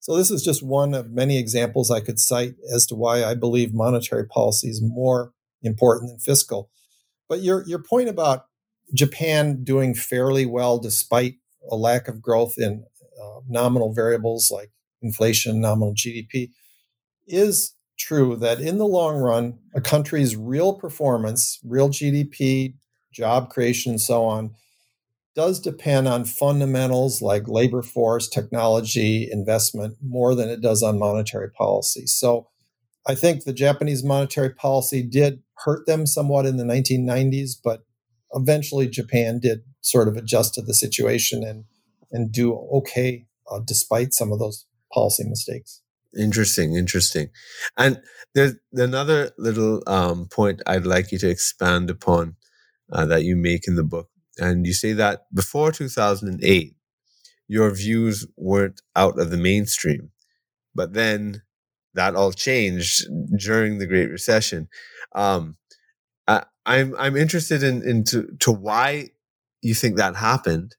[0.00, 3.34] So, this is just one of many examples I could cite as to why I
[3.34, 6.70] believe monetary policy is more important than fiscal.
[7.28, 8.46] But your, your point about
[8.92, 11.36] Japan doing fairly well despite
[11.70, 12.84] a lack of growth in
[13.22, 14.72] uh, nominal variables like
[15.02, 16.50] inflation, nominal GDP,
[17.26, 22.74] is true that in the long run, a country's real performance, real GDP,
[23.12, 24.54] job creation, and so on,
[25.34, 31.50] does depend on fundamentals like labor force, technology, investment, more than it does on monetary
[31.50, 32.06] policy.
[32.06, 32.48] So
[33.06, 37.82] I think the Japanese monetary policy did hurt them somewhat in the 1990s, but
[38.32, 41.64] eventually Japan did sort of adjust to the situation and,
[42.10, 45.82] and do okay uh, despite some of those policy mistakes.
[46.18, 47.28] Interesting, interesting.
[47.76, 48.00] And
[48.34, 52.36] there's another little um, point I'd like you to expand upon
[52.92, 54.08] uh, that you make in the book.
[54.38, 56.74] And you say that before 2008,
[57.48, 60.10] your views weren't out of the mainstream.
[60.74, 61.42] But then
[61.94, 63.06] that all changed
[63.38, 64.68] during the Great Recession.
[65.14, 65.56] Um,
[66.26, 69.10] I, I'm I'm interested in into to why
[69.62, 70.76] you think that happened.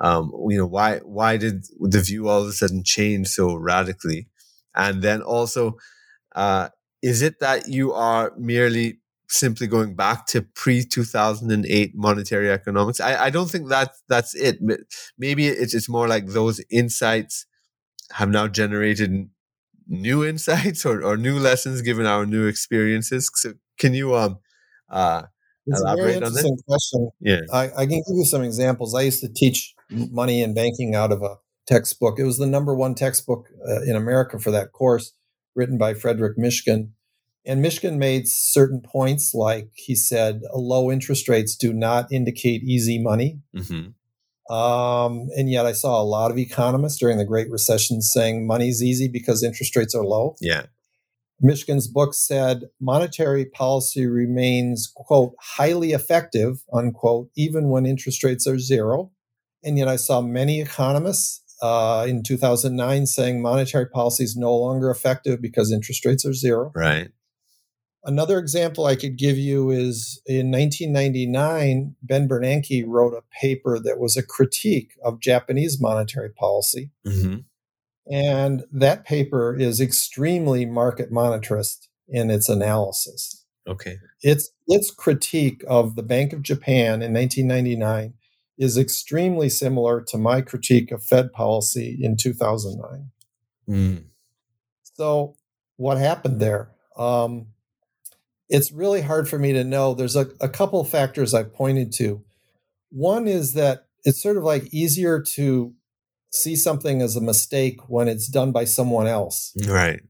[0.00, 4.28] Um, you know why why did the view all of a sudden change so radically?
[4.74, 5.76] And then also,
[6.34, 6.68] uh,
[7.02, 13.00] is it that you are merely simply going back to pre 2008 monetary economics?
[13.00, 14.58] I, I don't think that that's it.
[15.18, 17.46] Maybe it's, it's more like those insights
[18.12, 19.28] have now generated
[19.86, 23.30] new insights or, or new lessons given our new experiences.
[23.34, 24.38] So can you um
[24.88, 25.24] uh
[25.66, 27.10] a very interesting question.
[27.20, 28.92] Yeah, I, I, can give you some examples.
[28.94, 31.36] I used to teach money and banking out of a
[31.66, 32.18] textbook.
[32.18, 35.12] It was the number one textbook uh, in America for that course,
[35.54, 36.90] written by Frederick Mishkin.
[37.46, 43.02] And Mishkin made certain points, like he said, low interest rates do not indicate easy
[43.02, 43.40] money.
[43.56, 44.54] Mm-hmm.
[44.54, 48.82] Um, and yet, I saw a lot of economists during the Great Recession saying money's
[48.82, 50.34] easy because interest rates are low.
[50.40, 50.64] Yeah.
[51.42, 58.58] Mishkin's book said monetary policy remains, quote, highly effective, unquote, even when interest rates are
[58.58, 59.12] zero.
[59.62, 64.90] And yet, I saw many economists uh, in 2009 saying monetary policy is no longer
[64.90, 66.72] effective because interest rates are zero.
[66.74, 67.10] Right.
[68.02, 73.98] Another example I could give you is in 1999, Ben Bernanke wrote a paper that
[73.98, 76.92] was a critique of Japanese monetary policy.
[77.06, 77.40] Mm-hmm.
[78.10, 83.44] And that paper is extremely market monetarist in its analysis.
[83.68, 83.98] Okay.
[84.22, 88.14] Its its critique of the Bank of Japan in 1999
[88.60, 93.10] is extremely similar to my critique of Fed policy in 2009.
[93.66, 94.04] Mm.
[94.94, 95.34] So,
[95.76, 96.70] what happened there?
[96.94, 97.46] Um,
[98.50, 99.94] it's really hard for me to know.
[99.94, 102.22] There's a, a couple factors I've pointed to.
[102.90, 105.72] One is that it's sort of like easier to
[106.30, 109.56] see something as a mistake when it's done by someone else.
[109.66, 110.00] Right.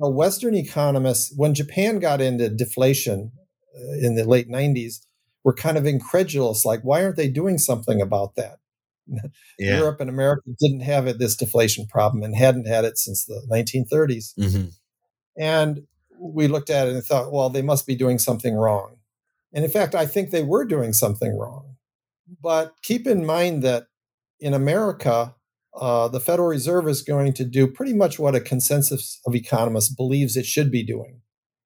[0.00, 3.32] A Western economists, when Japan got into deflation
[3.76, 5.00] uh, in the late 90s,
[5.44, 8.58] were kind of incredulous like, why aren't they doing something about that?
[9.58, 9.78] Yeah.
[9.78, 13.42] Europe and America didn't have it, this deflation problem and hadn't had it since the
[13.50, 14.34] 1930s.
[14.38, 14.68] Mm-hmm.
[15.36, 15.82] And
[16.18, 18.96] we looked at it and thought, well, they must be doing something wrong.
[19.52, 21.76] And in fact, I think they were doing something wrong.
[22.42, 23.86] But keep in mind that
[24.38, 25.34] in America,
[25.74, 29.92] uh, the Federal Reserve is going to do pretty much what a consensus of economists
[29.92, 31.20] believes it should be doing.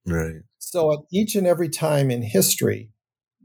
[0.06, 0.42] Right.
[0.58, 2.90] So, at each and every time in history,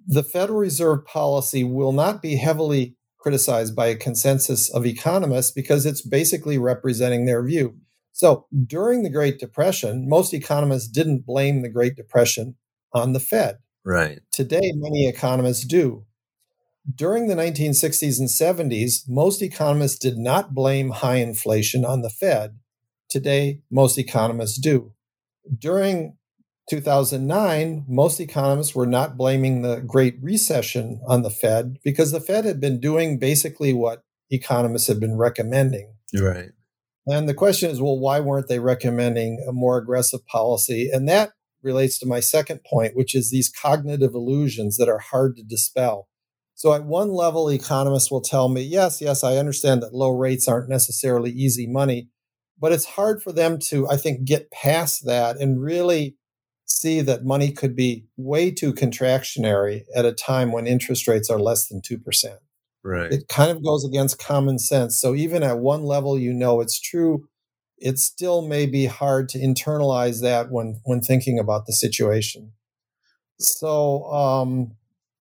[0.08, 5.86] the Federal Reserve policy will not be heavily criticized by a consensus of economists because
[5.86, 7.78] it's basically representing their view.
[8.12, 12.56] So, during the Great Depression, most economists didn't blame the Great Depression
[12.94, 13.60] on the Fed.
[13.86, 14.20] Right.
[14.32, 16.06] Today, many economists do.
[16.94, 22.58] During the 1960s and 70s, most economists did not blame high inflation on the Fed.
[23.10, 24.94] Today, most economists do.
[25.58, 26.18] During
[26.70, 32.46] 2009, most economists were not blaming the Great Recession on the Fed because the Fed
[32.46, 35.94] had been doing basically what economists had been recommending.
[36.14, 36.52] Right.
[37.08, 40.90] And the question is, well, why weren't they recommending a more aggressive policy?
[40.92, 41.32] And that
[41.64, 46.08] relates to my second point, which is these cognitive illusions that are hard to dispel.
[46.54, 50.48] So, at one level, economists will tell me, yes, yes, I understand that low rates
[50.48, 52.10] aren't necessarily easy money,
[52.60, 56.18] but it's hard for them to, I think, get past that and really
[56.70, 61.40] see that money could be way too contractionary at a time when interest rates are
[61.40, 62.38] less than 2%.
[62.84, 63.12] Right.
[63.12, 65.00] It kind of goes against common sense.
[65.00, 67.28] So, even at one level, you know it's true.
[67.78, 72.54] It still may be hard to internalize that when when thinking about the situation.
[73.38, 74.76] So, um,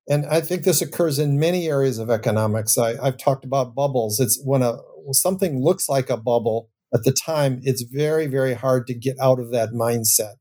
[0.08, 2.78] and I think this occurs in many areas of economics.
[2.78, 4.20] I, have talked about bubbles.
[4.20, 4.74] It's when a
[5.04, 9.16] when something looks like a bubble at the time, it's very, very hard to get
[9.20, 10.34] out of that mindset.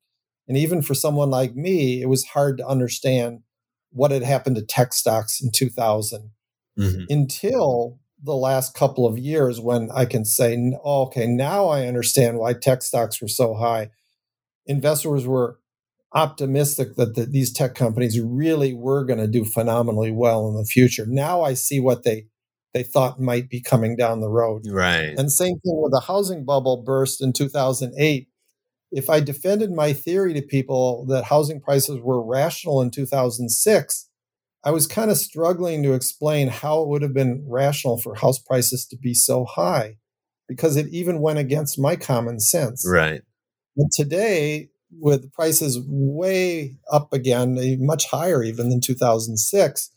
[0.48, 3.42] And even for someone like me, it was hard to understand
[3.92, 6.32] what had happened to tech stocks in 2000
[6.78, 7.04] mm-hmm.
[7.10, 12.40] until the last couple of years when I can say, oh, okay, now I understand
[12.40, 13.92] why tech stocks were so high.
[14.66, 15.60] Investors were
[16.14, 20.66] optimistic that the, these tech companies really were going to do phenomenally well in the
[20.66, 21.06] future.
[21.08, 22.28] Now I see what they
[22.74, 24.64] they thought might be coming down the road.
[24.68, 25.18] Right.
[25.18, 28.28] And same thing with the housing bubble burst in 2008.
[28.92, 34.10] If I defended my theory to people that housing prices were rational in 2006,
[34.64, 38.40] I was kind of struggling to explain how it would have been rational for house
[38.40, 39.98] prices to be so high
[40.48, 42.86] because it even went against my common sense.
[42.88, 43.22] Right.
[43.76, 49.92] But today, with prices way up again, eh, much higher even than 2006,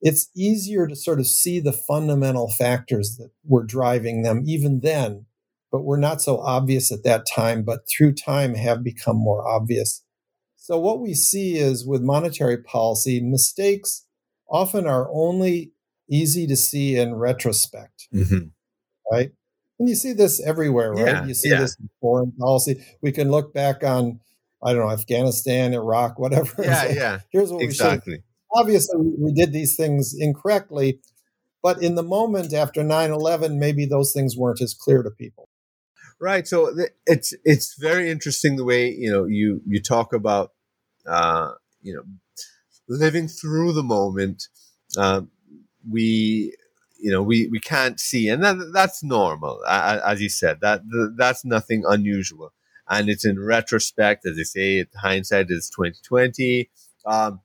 [0.00, 5.26] it's easier to sort of see the fundamental factors that were driving them even then,
[5.74, 9.44] but we were not so obvious at that time, but through time have become more
[9.44, 10.04] obvious.
[10.54, 14.06] So, what we see is with monetary policy, mistakes
[14.48, 15.72] often are only
[16.08, 18.50] easy to see in retrospect, mm-hmm.
[19.10, 19.32] right?
[19.80, 21.06] And you see this everywhere, right?
[21.06, 21.58] Yeah, you see yeah.
[21.58, 22.80] this in foreign policy.
[23.02, 24.20] We can look back on,
[24.62, 26.62] I don't know, Afghanistan, Iraq, whatever.
[26.62, 27.18] Yeah, yeah.
[27.32, 28.12] Here's what exactly.
[28.12, 28.24] we should.
[28.54, 31.00] Obviously, we did these things incorrectly,
[31.64, 35.48] but in the moment after 9-11, maybe those things weren't as clear to people.
[36.24, 36.48] Right.
[36.48, 36.74] So
[37.06, 40.52] it's it's very interesting the way you know you you talk about
[41.06, 41.50] uh,
[41.82, 42.04] you know
[42.88, 44.48] living through the moment.
[44.96, 45.28] Um,
[45.86, 46.56] we
[46.98, 50.80] you know we we can't see and that, that's normal as you said that
[51.18, 52.54] that's nothing unusual
[52.88, 56.70] and it's in retrospect as they say hindsight is 2020
[57.04, 57.40] um,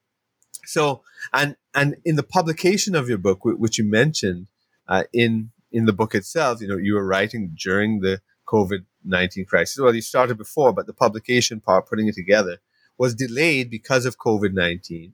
[0.66, 1.02] so
[1.34, 4.48] and and in the publication of your book which you mentioned
[4.88, 8.22] uh, in in the book itself you know you were writing during the
[8.52, 9.80] covid-19 crisis.
[9.80, 12.58] Well you started before but the publication part putting it together
[12.98, 15.14] was delayed because of covid-19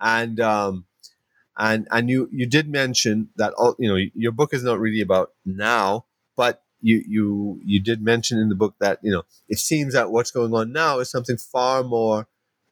[0.00, 0.84] and um,
[1.56, 5.00] and and you you did mention that all you know your book is not really
[5.00, 6.04] about now
[6.36, 10.10] but you you you did mention in the book that you know it seems that
[10.10, 12.26] what's going on now is something far more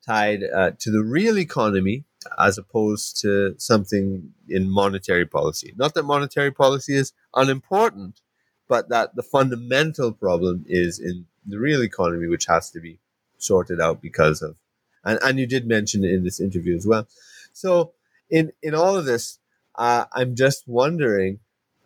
[0.07, 2.05] tied uh, to the real economy
[2.39, 5.73] as opposed to something in monetary policy.
[5.77, 8.21] Not that monetary policy is unimportant
[8.69, 12.99] but that the fundamental problem is in the real economy which has to be
[13.39, 14.57] sorted out because of
[15.05, 17.07] and, and you did mention it in this interview as well
[17.53, 17.93] so
[18.31, 19.39] in in all of this,
[19.77, 21.39] uh, I'm just wondering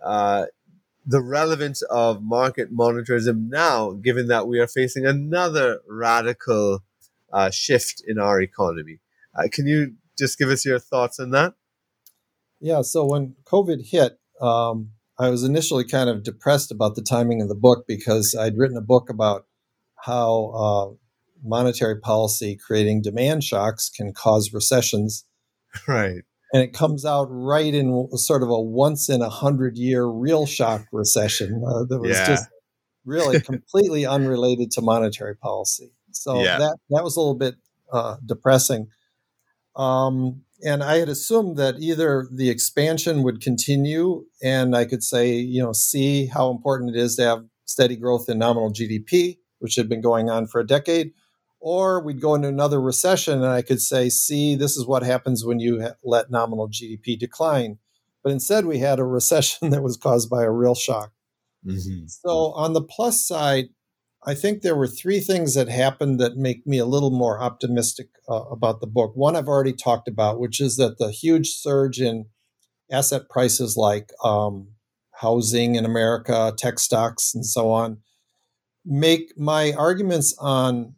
[0.03, 0.47] uh,
[1.07, 6.83] the relevance of market monetarism now, given that we are facing another radical
[7.33, 8.99] uh, shift in our economy.
[9.35, 11.55] Uh, can you just give us your thoughts on that?
[12.61, 12.83] Yeah.
[12.83, 17.49] So when COVID hit, um, I was initially kind of depressed about the timing of
[17.49, 19.47] the book because I'd written a book about
[20.05, 20.95] how uh,
[21.43, 25.25] monetary policy creating demand shocks can cause recessions.
[25.87, 30.07] Right and it comes out right in sort of a once in a hundred year
[30.07, 32.27] real shock recession uh, that was yeah.
[32.27, 32.49] just
[33.05, 35.93] really completely unrelated to monetary policy.
[36.13, 36.59] So yeah.
[36.59, 37.57] that that was a little bit
[37.93, 38.89] uh, depressing.
[39.77, 45.35] Um, and I had assumed that either the expansion would continue, and I could say,
[45.35, 49.77] you know, see how important it is to have steady growth in nominal GDP, which
[49.77, 51.13] had been going on for a decade,
[51.61, 55.45] or we'd go into another recession, and I could say, see, this is what happens
[55.45, 57.79] when you ha- let nominal GDP decline.
[58.23, 61.13] But instead, we had a recession that was caused by a real shock.
[61.67, 62.07] Mm-hmm.
[62.07, 63.67] So, on the plus side,
[64.27, 68.09] I think there were three things that happened that make me a little more optimistic
[68.29, 69.13] uh, about the book.
[69.15, 72.27] One I've already talked about, which is that the huge surge in
[72.91, 74.73] asset prices like um,
[75.13, 77.99] housing in America, tech stocks, and so on,
[78.85, 80.95] make my arguments on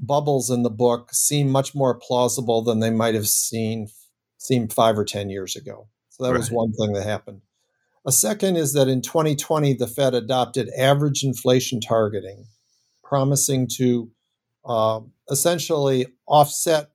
[0.00, 3.88] bubbles in the book seem much more plausible than they might have seen
[4.36, 5.88] seemed five or ten years ago.
[6.10, 6.38] So that right.
[6.38, 7.42] was one thing that happened.
[8.06, 12.46] A second is that in 2020, the Fed adopted average inflation targeting,
[13.08, 14.10] promising to
[14.64, 15.00] uh,
[15.30, 16.90] essentially offset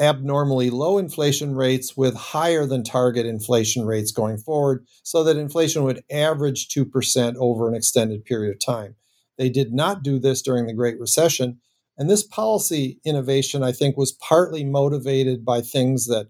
[0.00, 5.84] abnormally low inflation rates with higher than target inflation rates going forward so that inflation
[5.84, 8.96] would average 2% over an extended period of time.
[9.36, 11.60] They did not do this during the Great Recession.
[11.98, 16.28] And this policy innovation, I think, was partly motivated by things that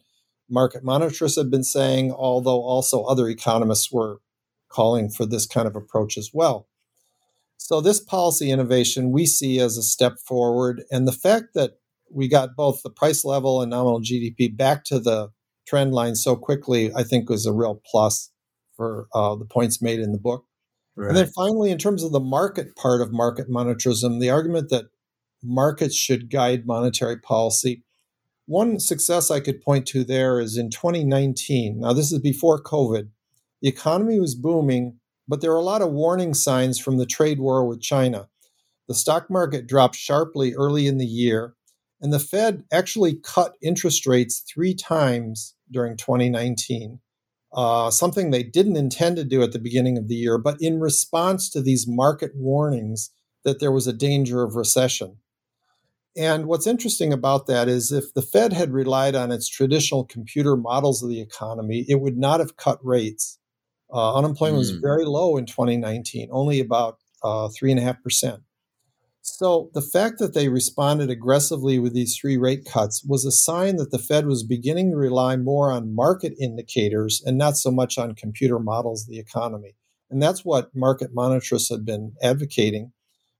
[0.48, 4.18] market monetarists have been saying, although also other economists were
[4.68, 6.66] calling for this kind of approach as well.
[7.62, 10.82] So, this policy innovation we see as a step forward.
[10.90, 11.72] And the fact that
[12.10, 15.28] we got both the price level and nominal GDP back to the
[15.68, 18.32] trend line so quickly, I think was a real plus
[18.76, 20.46] for uh, the points made in the book.
[20.96, 21.08] Right.
[21.08, 24.86] And then finally, in terms of the market part of market monetarism, the argument that
[25.42, 27.84] markets should guide monetary policy.
[28.46, 31.80] One success I could point to there is in 2019.
[31.80, 33.10] Now, this is before COVID.
[33.60, 34.99] The economy was booming,
[35.30, 38.28] but there are a lot of warning signs from the trade war with China.
[38.88, 41.54] The stock market dropped sharply early in the year,
[42.00, 46.98] and the Fed actually cut interest rates three times during 2019.
[47.52, 50.80] Uh, something they didn't intend to do at the beginning of the year, but in
[50.80, 53.12] response to these market warnings
[53.44, 55.18] that there was a danger of recession.
[56.16, 60.56] And what's interesting about that is if the Fed had relied on its traditional computer
[60.56, 63.38] models of the economy, it would not have cut rates.
[63.92, 64.60] Uh, unemployment mm.
[64.60, 64.80] was hmm.
[64.80, 68.40] very low in 2019, only about uh, 3.5%.
[69.22, 73.76] So the fact that they responded aggressively with these three rate cuts was a sign
[73.76, 77.98] that the Fed was beginning to rely more on market indicators and not so much
[77.98, 79.76] on computer models of the economy.
[80.10, 82.92] And that's what market monetarists had been advocating.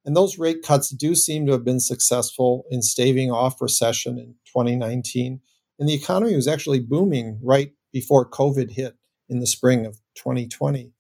[0.05, 4.35] And those rate cuts do seem to have been successful in staving off recession in
[4.47, 5.41] 2019.
[5.79, 8.97] And the economy was actually booming right before COVID hit
[9.29, 10.93] in the spring of 2020.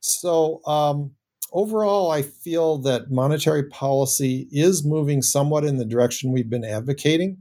[0.00, 1.12] So, um,
[1.52, 7.38] overall, I feel that monetary policy is moving somewhat in the direction we've been advocating.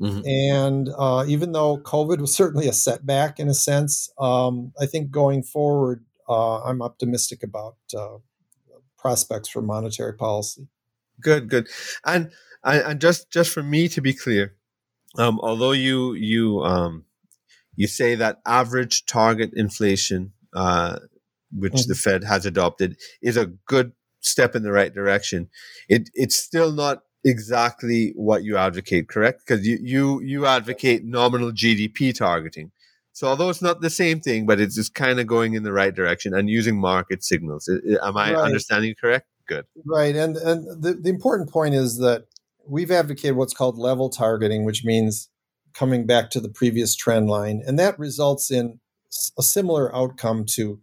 [0.00, 0.26] Mm-hmm.
[0.26, 5.10] And uh, even though COVID was certainly a setback in a sense, um, I think
[5.10, 8.18] going forward, uh, I'm optimistic about uh,
[8.98, 10.68] prospects for monetary policy.
[11.20, 11.68] Good, good,
[12.04, 12.32] and
[12.64, 14.56] and just just for me to be clear,
[15.16, 17.04] um, although you you um,
[17.76, 20.98] you say that average target inflation, uh,
[21.52, 21.88] which mm-hmm.
[21.88, 25.48] the Fed has adopted, is a good step in the right direction.
[25.88, 29.42] It it's still not exactly what you advocate, correct?
[29.46, 32.70] Because you you you advocate nominal GDP targeting.
[33.12, 35.72] So although it's not the same thing, but it's just kind of going in the
[35.72, 37.68] right direction and using market signals.
[38.02, 38.36] Am I right.
[38.36, 39.26] understanding correct?
[39.46, 39.66] Good.
[39.86, 40.16] Right.
[40.16, 42.24] And and the, the important point is that
[42.66, 45.28] we've advocated what's called level targeting, which means
[45.74, 47.62] coming back to the previous trend line.
[47.66, 48.80] And that results in
[49.38, 50.80] a similar outcome to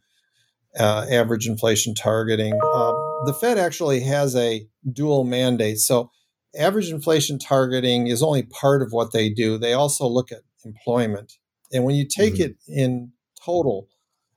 [0.80, 2.54] uh, average inflation targeting.
[2.54, 2.96] Um,
[3.26, 5.80] the Fed actually has a dual mandate.
[5.80, 6.12] So
[6.58, 9.58] average inflation targeting is only part of what they do.
[9.58, 11.34] They also look at employment.
[11.74, 12.44] And when you take mm-hmm.
[12.44, 13.12] it in
[13.44, 13.88] total,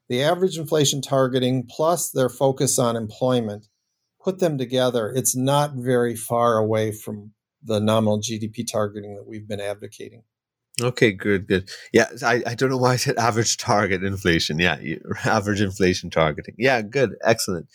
[0.08, 3.68] the average inflation targeting plus their focus on employment,
[4.22, 9.48] put them together, it's not very far away from the nominal GDP targeting that we've
[9.48, 10.22] been advocating.
[10.82, 11.70] Okay, good, good.
[11.92, 14.58] Yeah, I, I don't know why I said average target inflation.
[14.58, 14.78] Yeah,
[15.24, 16.56] average inflation targeting.
[16.58, 17.68] Yeah, good, excellent.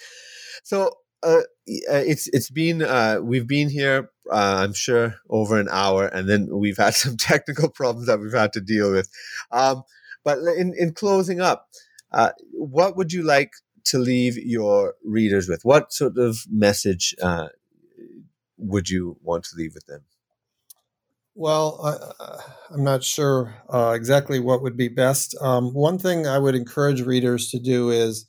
[0.63, 0.91] So
[1.23, 6.27] uh, it's it's been uh, we've been here uh, I'm sure over an hour, and
[6.29, 9.09] then we've had some technical problems that we've had to deal with.
[9.51, 9.83] Um,
[10.23, 11.67] but in in closing up,
[12.11, 13.53] uh, what would you like
[13.85, 15.63] to leave your readers with?
[15.63, 17.47] What sort of message uh,
[18.57, 20.03] would you want to leave with them?
[21.39, 25.37] Well, I'm not sure uh, exactly what would be best.
[25.39, 28.25] Um, one thing I would encourage readers to do is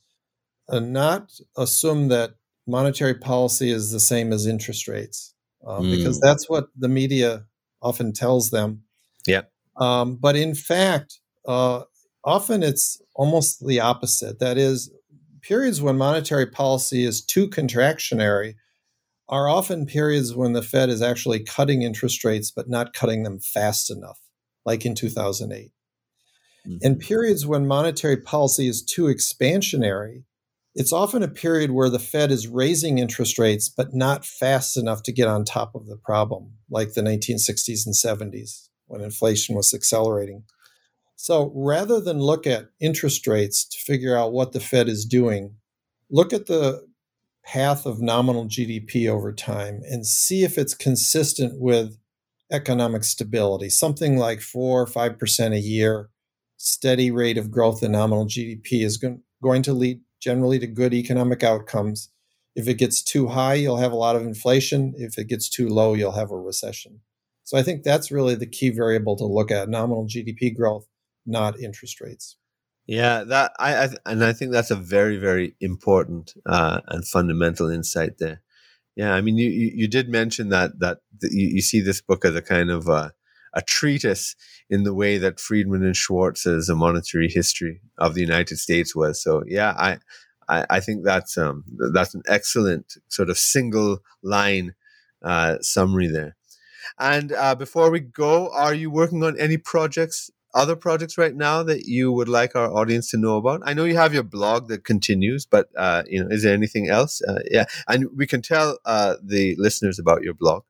[0.70, 2.34] not assume that
[2.68, 5.34] monetary policy is the same as interest rates,
[5.66, 5.90] uh, mm.
[5.90, 7.46] because that's what the media
[7.82, 8.82] often tells them.
[9.26, 9.42] Yeah.
[9.76, 11.18] Um, but in fact,
[11.48, 11.82] uh,
[12.22, 14.38] often it's almost the opposite.
[14.38, 14.88] That is,
[15.42, 18.54] periods when monetary policy is too contractionary
[19.30, 23.38] are often periods when the Fed is actually cutting interest rates, but not cutting them
[23.38, 24.18] fast enough,
[24.66, 25.70] like in 2008.
[26.66, 26.76] Mm-hmm.
[26.82, 30.24] In periods when monetary policy is too expansionary,
[30.74, 35.02] it's often a period where the Fed is raising interest rates, but not fast enough
[35.04, 39.72] to get on top of the problem, like the 1960s and 70s when inflation was
[39.72, 40.42] accelerating.
[41.14, 45.54] So rather than look at interest rates to figure out what the Fed is doing,
[46.10, 46.84] look at the
[47.44, 51.98] path of nominal GDP over time and see if it's consistent with
[52.52, 56.10] economic stability, something like 4 or 5% a year,
[56.56, 61.42] steady rate of growth in nominal GDP is going to lead generally to good economic
[61.42, 62.10] outcomes.
[62.54, 64.92] If it gets too high, you'll have a lot of inflation.
[64.96, 67.00] If it gets too low, you'll have a recession.
[67.44, 70.86] So I think that's really the key variable to look at nominal GDP growth,
[71.24, 72.36] not interest rates.
[72.86, 77.70] Yeah, that I, I and I think that's a very very important uh, and fundamental
[77.70, 78.42] insight there.
[78.96, 82.24] Yeah, I mean you you, you did mention that that you, you, see this book
[82.24, 83.12] as a kind of a,
[83.54, 84.34] a treatise
[84.68, 89.22] in the way that Friedman and Schwartz's A Monetary History of the United States was.
[89.22, 89.98] So yeah, I
[90.48, 94.74] I, I think that's um that's an excellent sort of single line
[95.22, 96.36] uh, summary there.
[96.98, 101.62] And uh, before we go, are you working on any projects other projects right now
[101.62, 103.60] that you would like our audience to know about?
[103.64, 106.88] I know you have your blog that continues, but uh, you know, is there anything
[106.88, 107.22] else?
[107.22, 110.62] Uh, yeah, and we can tell uh, the listeners about your blog.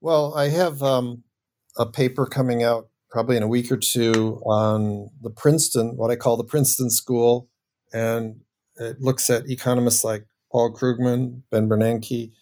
[0.00, 1.24] Well, I have um,
[1.76, 6.16] a paper coming out probably in a week or two on the Princeton, what I
[6.16, 7.48] call the Princeton School,
[7.92, 8.40] and
[8.76, 12.32] it looks at economists like Paul Krugman, Ben Bernanke,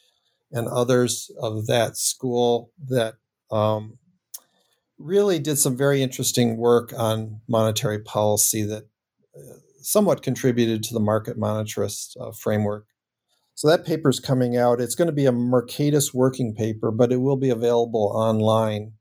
[0.52, 3.14] and others of that school that
[3.51, 3.98] um,
[4.98, 8.85] really did some very interesting work on monetary policy that
[9.36, 12.86] uh, somewhat contributed to the market monetarist uh, framework.
[13.55, 14.81] So that paper is coming out.
[14.81, 18.93] It's going to be a Mercatus working paper, but it will be available online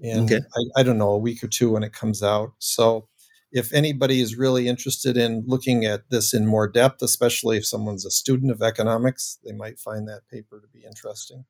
[0.00, 0.38] in, okay.
[0.38, 2.52] I, I don't know, a week or two when it comes out.
[2.58, 3.08] So
[3.52, 8.06] if anybody is really interested in looking at this in more depth, especially if someone's
[8.06, 11.44] a student of economics, they might find that paper to be interesting.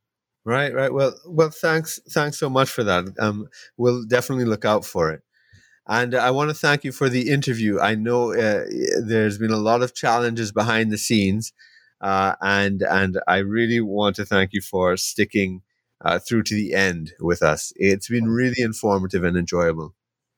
[0.48, 0.90] Right, right.
[0.90, 3.04] Well, well, thanks, thanks so much for that.
[3.18, 5.20] Um, we'll definitely look out for it.
[5.86, 7.78] And I want to thank you for the interview.
[7.78, 8.64] I know uh,
[9.04, 11.52] there's been a lot of challenges behind the scenes,
[12.00, 15.60] uh, and and I really want to thank you for sticking
[16.02, 17.70] uh, through to the end with us.
[17.76, 19.94] It's been really informative and enjoyable.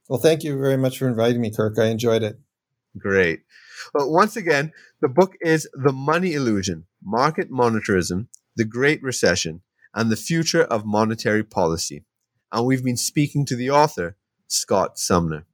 [0.09, 1.79] Well, thank you very much for inviting me, Kirk.
[1.79, 2.37] I enjoyed it.
[2.99, 3.43] Great.
[3.95, 8.27] Well, once again, the book is The Money Illusion Market Monetarism,
[8.57, 9.63] The Great Recession,
[9.95, 12.05] and the future of monetary policy.
[12.53, 14.17] And we've been speaking to the author,
[14.49, 15.47] Scott Sumner.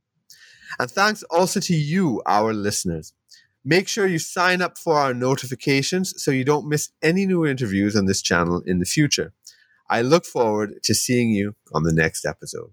[0.78, 3.12] And thanks also to you, our listeners.
[3.64, 7.96] Make sure you sign up for our notifications so you don't miss any new interviews
[7.96, 9.32] on this channel in the future.
[9.88, 12.70] I look forward to seeing you on the next episode.